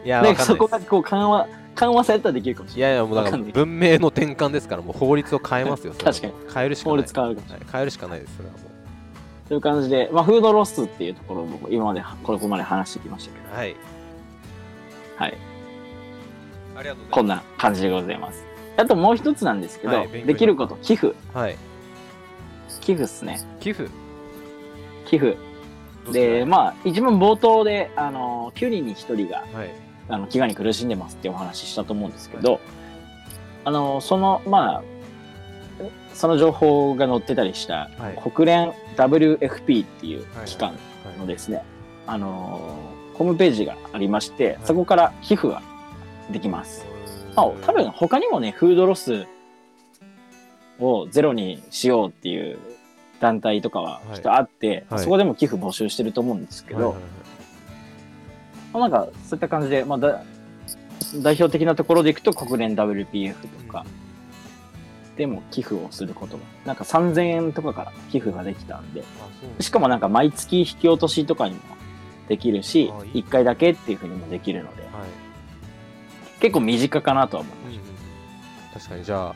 [0.06, 0.46] いやないです。
[0.46, 2.90] そこがこう緩和緩和されたらできるかもしいれない。
[2.90, 6.96] やいやもうだから文明の転換ですからもう法律を変えますよ確か変えるしかない。
[6.96, 7.68] 法律変わるかもしれない。
[7.72, 8.54] 変えるしかないですそれは
[9.44, 13.54] もという感じで、まあ、フードロスっていうところを僕今までここまで話してきましたけど。
[13.54, 13.76] うはい。
[15.16, 15.38] はい。
[16.76, 17.10] ありがとうございます。
[17.10, 18.44] こんな感じでございます。
[18.76, 21.14] あともう一つなんですけど、はいできること寄付。
[21.32, 21.56] はい。
[22.80, 23.40] 寄付っすね。
[23.60, 23.90] 寄付？
[25.06, 25.36] 寄付。
[26.12, 29.84] でまあ一番冒頭であの9人に1人がはい。
[30.06, 32.60] あの飢餓に苦しんでますっていうお話ししたと思うんですけど、
[33.64, 34.82] あのそのまあ
[36.12, 38.30] その情報が載ってたりした、はい。
[38.30, 40.70] 国連 WFP っていうはい機関
[41.04, 41.62] はいのですね、
[42.06, 42.78] あの
[43.14, 44.58] ホームページがありまして、はい。
[44.64, 45.62] そこから寄付が
[46.30, 46.86] できます。
[47.36, 49.26] まあ、多分他にもねフードロス
[50.80, 52.58] をゼロにしようっていう
[53.20, 54.14] 団体とかははい。
[54.16, 54.98] きっとあって、はい。
[55.00, 57.02] そこでも寄付募集してると思うんですけど、はいはいはい。
[58.72, 60.22] まあ、なんかそういった感じで、まあ、だ
[61.22, 63.86] 代表的なところでいくと国連 WPF とか
[65.16, 69.04] でも寄付をすることがなんか3000円とかから寄付ができたんで。
[69.60, 71.60] しかもなんか毎月引き落としとかにも
[72.28, 74.82] できるしあいい1回だけっていうふうにもできるので。
[74.82, 74.90] はい。
[76.40, 77.80] 結構身近かなとは思ううんうん
[78.72, 79.04] 確かに。
[79.04, 79.34] じゃあ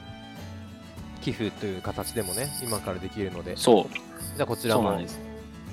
[1.20, 3.54] 寄付という形でもね今からできるので。
[3.54, 4.40] じそう。
[4.40, 4.98] ゃあこちらも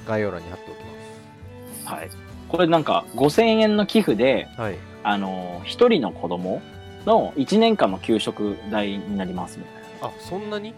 [0.07, 2.09] 概要欄に貼っておきまはい。
[2.47, 4.77] これなんか5000円の寄付で、すはい。
[5.03, 6.61] あのー、1人の子供
[7.05, 9.84] の1年間の給食代になりますみたいな。
[10.01, 10.73] あそんなに？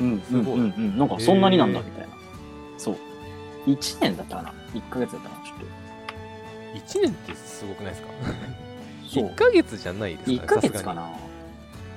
[0.00, 0.98] うん、すごいうんうんうん。
[0.98, 2.14] なんかそんなになんだみたいな。
[2.78, 2.96] そう。
[3.66, 5.58] 1年だったかな ?1 ヶ月だったかなちょっ
[6.74, 8.08] 1年ってすごくないですか？
[8.08, 8.14] と。
[9.08, 9.34] そう1。
[9.34, 11.20] ヶ月じゃないですか、ね、1ヶ月かさなす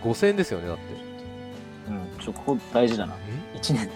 [0.04, 0.84] がに5000円ですよねだって
[1.88, 2.08] うん。
[2.20, 3.16] ちょ、ここ大事だな。
[3.54, 3.88] え1年。
[3.88, 3.92] だ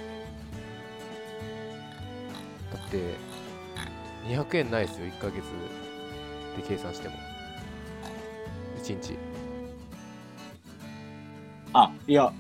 [2.80, 3.16] って
[4.28, 5.42] 200円ないですよ1ヶ月で
[6.68, 7.16] 計算しても
[8.84, 9.18] 1日
[11.74, 12.32] あ、いや。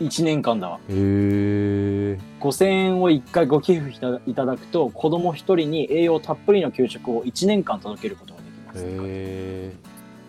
[0.00, 0.76] 1年間だわ。
[0.76, 8.82] へえ5000円を1回ご寄付いたいただくと、子供1人に栄養たっぷりの給食を1年間届けることができます。
[8.82, 9.72] へえ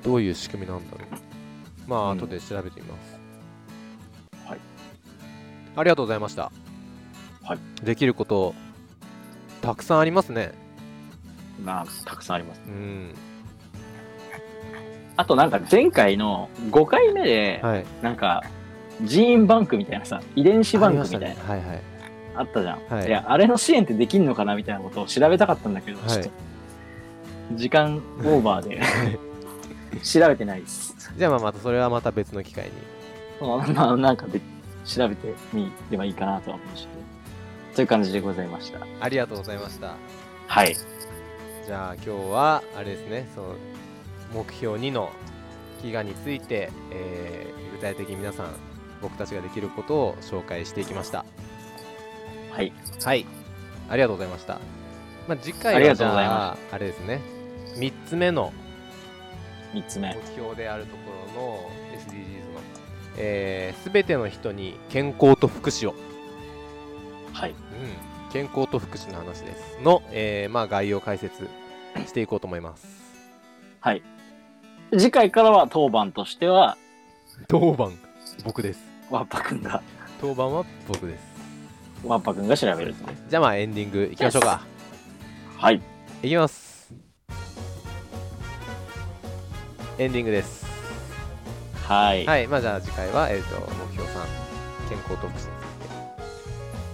[0.03, 1.89] どういう仕組みなんだろう。
[1.89, 2.17] まあ、うん。
[2.17, 3.19] 後で調べてみます。
[4.45, 4.59] はい。
[5.75, 6.51] ありがとうございました。
[7.43, 7.85] はい。
[7.85, 8.53] できること
[9.61, 10.53] たくさんありますね。
[11.63, 12.61] まあ、たくさんあります。
[12.67, 13.13] うん
[15.21, 17.85] あとなんか前回の5回目で、はい。
[18.01, 18.43] なんか、
[19.03, 21.61] ジーンバンクみたいなさ、遺伝子バンクみたいな、ありましたね。
[21.61, 21.81] はいはい。
[22.37, 22.79] あったじゃん。
[22.89, 23.07] はい。
[23.07, 26.09] いや、あれの支援ってできんのかなみたいなことを調べたかったんだけど、はい。
[26.09, 26.31] ちょっと、
[27.53, 28.81] 時間オーバーで。
[30.01, 30.95] 調べてないです。
[31.15, 32.71] じゃあまあまたそれはまた別の機会に。
[33.47, 34.41] まあ、まあ、なんかで
[34.85, 37.01] 調べてみればいいかなとは思いましたけど。
[37.75, 38.79] という感じでございました。
[38.99, 39.95] ありがとうございました。
[40.47, 40.75] はい。
[41.67, 43.29] じゃあ今日はあれですね。
[43.35, 43.55] その
[44.33, 45.11] 目標2の
[45.83, 48.53] 飢餓について、えー具体的に皆さん
[49.01, 51.25] 僕たちができることを紹介していきました。
[52.51, 52.71] はい。
[53.03, 53.25] はい。
[53.89, 54.59] ありがとうございました、
[55.27, 57.19] まあ、次回はじゃああれですね。
[57.77, 58.53] 3つ目の
[59.73, 60.13] 3つ目。
[60.13, 61.01] 目標であるとこ
[61.35, 62.61] ろの SDGs の、
[63.17, 65.95] えー、全ての人に健康と福祉を。
[67.33, 67.51] はい。
[67.51, 69.81] うん、健康と福祉の話です。
[69.81, 71.49] の、えーまあ、概要解説
[72.05, 72.85] していこうと思います。
[73.79, 74.03] はい。
[74.91, 76.77] 次回からは当番としては、
[77.47, 77.97] 当番
[78.43, 78.81] 僕です。
[79.09, 79.81] ワッパくんが、
[80.19, 81.23] 当番は僕です。
[82.03, 82.93] ワッパくんが調べる。
[82.93, 83.05] と。
[83.29, 84.65] じゃあまあエンディングいきましょうか。
[85.57, 85.81] はい。
[86.21, 86.91] いきます。
[89.97, 90.65] エンディングです。
[91.87, 92.25] はい。
[92.25, 95.47] はいまあじゃあ次回は、えー、と目標3健康と福祉につい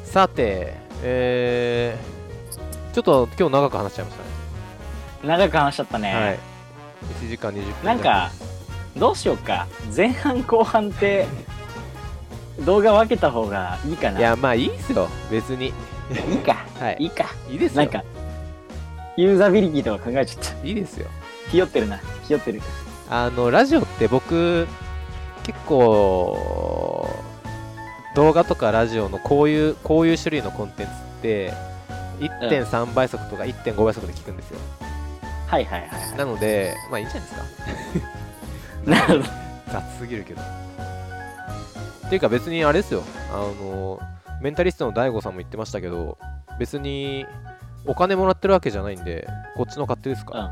[0.05, 0.11] て。
[0.11, 4.29] さてえー、ちょっと今日長く話しちゃいましたね。
[5.37, 6.13] 長く話しちゃったね。
[6.13, 6.56] はい
[7.21, 8.31] 1時間20分なんか、
[8.95, 9.67] どうしようか。
[9.95, 11.27] 前半後半って、
[12.65, 14.19] 動画分けた方がいいかな。
[14.19, 16.65] いやまあいいっすよ別にいいか。
[16.79, 17.25] はいいいか。
[17.49, 18.03] いいですよなんか、
[19.15, 20.67] ユーザビリティとか考えちゃった。
[20.67, 21.07] いいですよ
[21.49, 21.99] ひよってるな。
[22.23, 22.61] ひよってる。
[23.09, 24.67] あのラジオって僕
[25.43, 27.09] 結構
[28.15, 31.53] 動画とかラジオのこういうこういう種類のコンテンツって
[32.19, 34.59] 1.3倍速とか1.5倍速で聞くんですよ、
[35.47, 36.17] はいはいはいはい。
[36.17, 37.43] なのでまあいいんじゃないですか。
[38.91, 39.33] なるほど。
[39.71, 40.41] 雑すぎるけど。
[40.41, 43.03] っていうか別にあれですよ。
[43.31, 43.99] あの
[44.41, 46.17] メンタリストの DAIGO さんも言ってましたけど
[46.59, 47.25] 別に
[47.85, 50.33] お金もらってるわけじゃないんでこっちの勝手ですか？
[50.33, 50.51] ら、うん。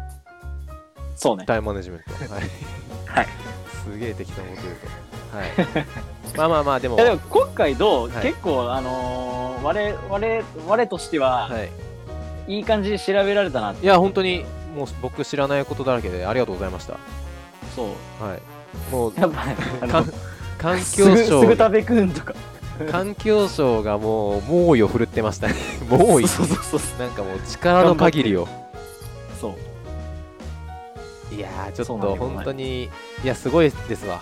[1.15, 1.45] そうね。
[1.45, 2.11] タイムマネジメント。
[2.33, 2.43] はい、
[3.05, 3.27] はい。
[3.83, 4.87] すげえ適当なこと言うと。
[5.37, 5.87] はい。
[6.37, 6.95] まあまあまあでも。
[6.97, 8.23] でも今回どう、はい。
[8.23, 11.59] 結構あのー我我我としては、は
[12.47, 12.55] い。
[12.57, 14.45] い、い感じで調べられたなっていや本当に
[14.75, 16.97] もう僕知らないことだらけでありがとうございました。
[17.75, 18.23] そう。
[18.23, 18.41] はい。
[18.91, 20.07] もう やっぱねあかの
[20.57, 22.33] 環すぐ境省すぐ食べくんとか。
[22.91, 25.53] 環境省がもう猛威を振るってましたね。
[25.89, 26.27] 猛威。
[26.27, 26.99] そうそうそうそう。
[26.99, 28.47] なんかもう力の限りを。
[29.39, 29.55] そ
[31.31, 31.33] う。
[31.33, 32.89] いやーちょっと本当にい
[33.23, 34.21] やすごいですわ。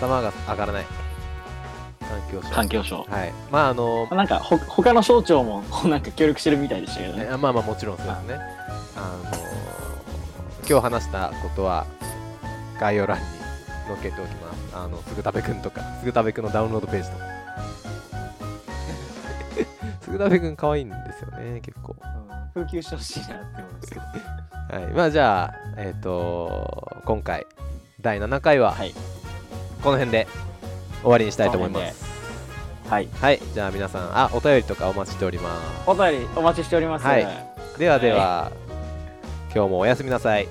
[0.00, 0.86] 頭が上がらない。
[2.00, 2.54] 環境省。
[2.54, 3.06] 環境省。
[3.08, 3.32] はい。
[3.52, 7.28] まああのなんかほ他の省庁もなんか協力してるみたいでしたけどね。
[7.30, 8.38] えまあまあもちろんそうですね
[8.96, 9.44] あの
[10.68, 11.86] 今日話したことは
[12.80, 13.24] 概要欄に
[13.86, 14.76] 載っけておきます。
[14.76, 17.24] あのすぐたべくんとかすぐたべくんのダウンロードページとか。
[20.00, 21.96] すぐたべくん可愛いんですよね結構。
[22.02, 22.64] うん。
[22.64, 24.02] 風及してほしいなって思うんですけど。
[24.74, 24.86] はい。
[24.92, 27.46] まあじゃあえっ、と今回
[28.00, 28.94] 第7回ははい。
[29.82, 30.26] この辺で
[31.02, 32.04] 終わりにしたいと思います。
[32.88, 33.08] はい。
[33.20, 33.40] はい。
[33.52, 35.50] じゃあ皆さんあお便りとかお待ちしておりま
[35.84, 35.90] す。
[35.90, 37.06] お便りお待ちしております。
[37.06, 37.24] はい。
[37.24, 37.30] は
[37.78, 38.52] ではでは、
[39.54, 40.48] 今日もおやすみなさい。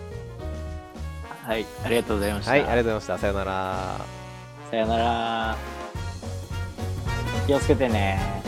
[1.57, 2.51] い、ありがとうございました。
[2.51, 3.17] はいありがとうございました。
[3.17, 4.05] さようなら。
[4.71, 5.57] さよなら。
[7.45, 8.43] 気をつけてね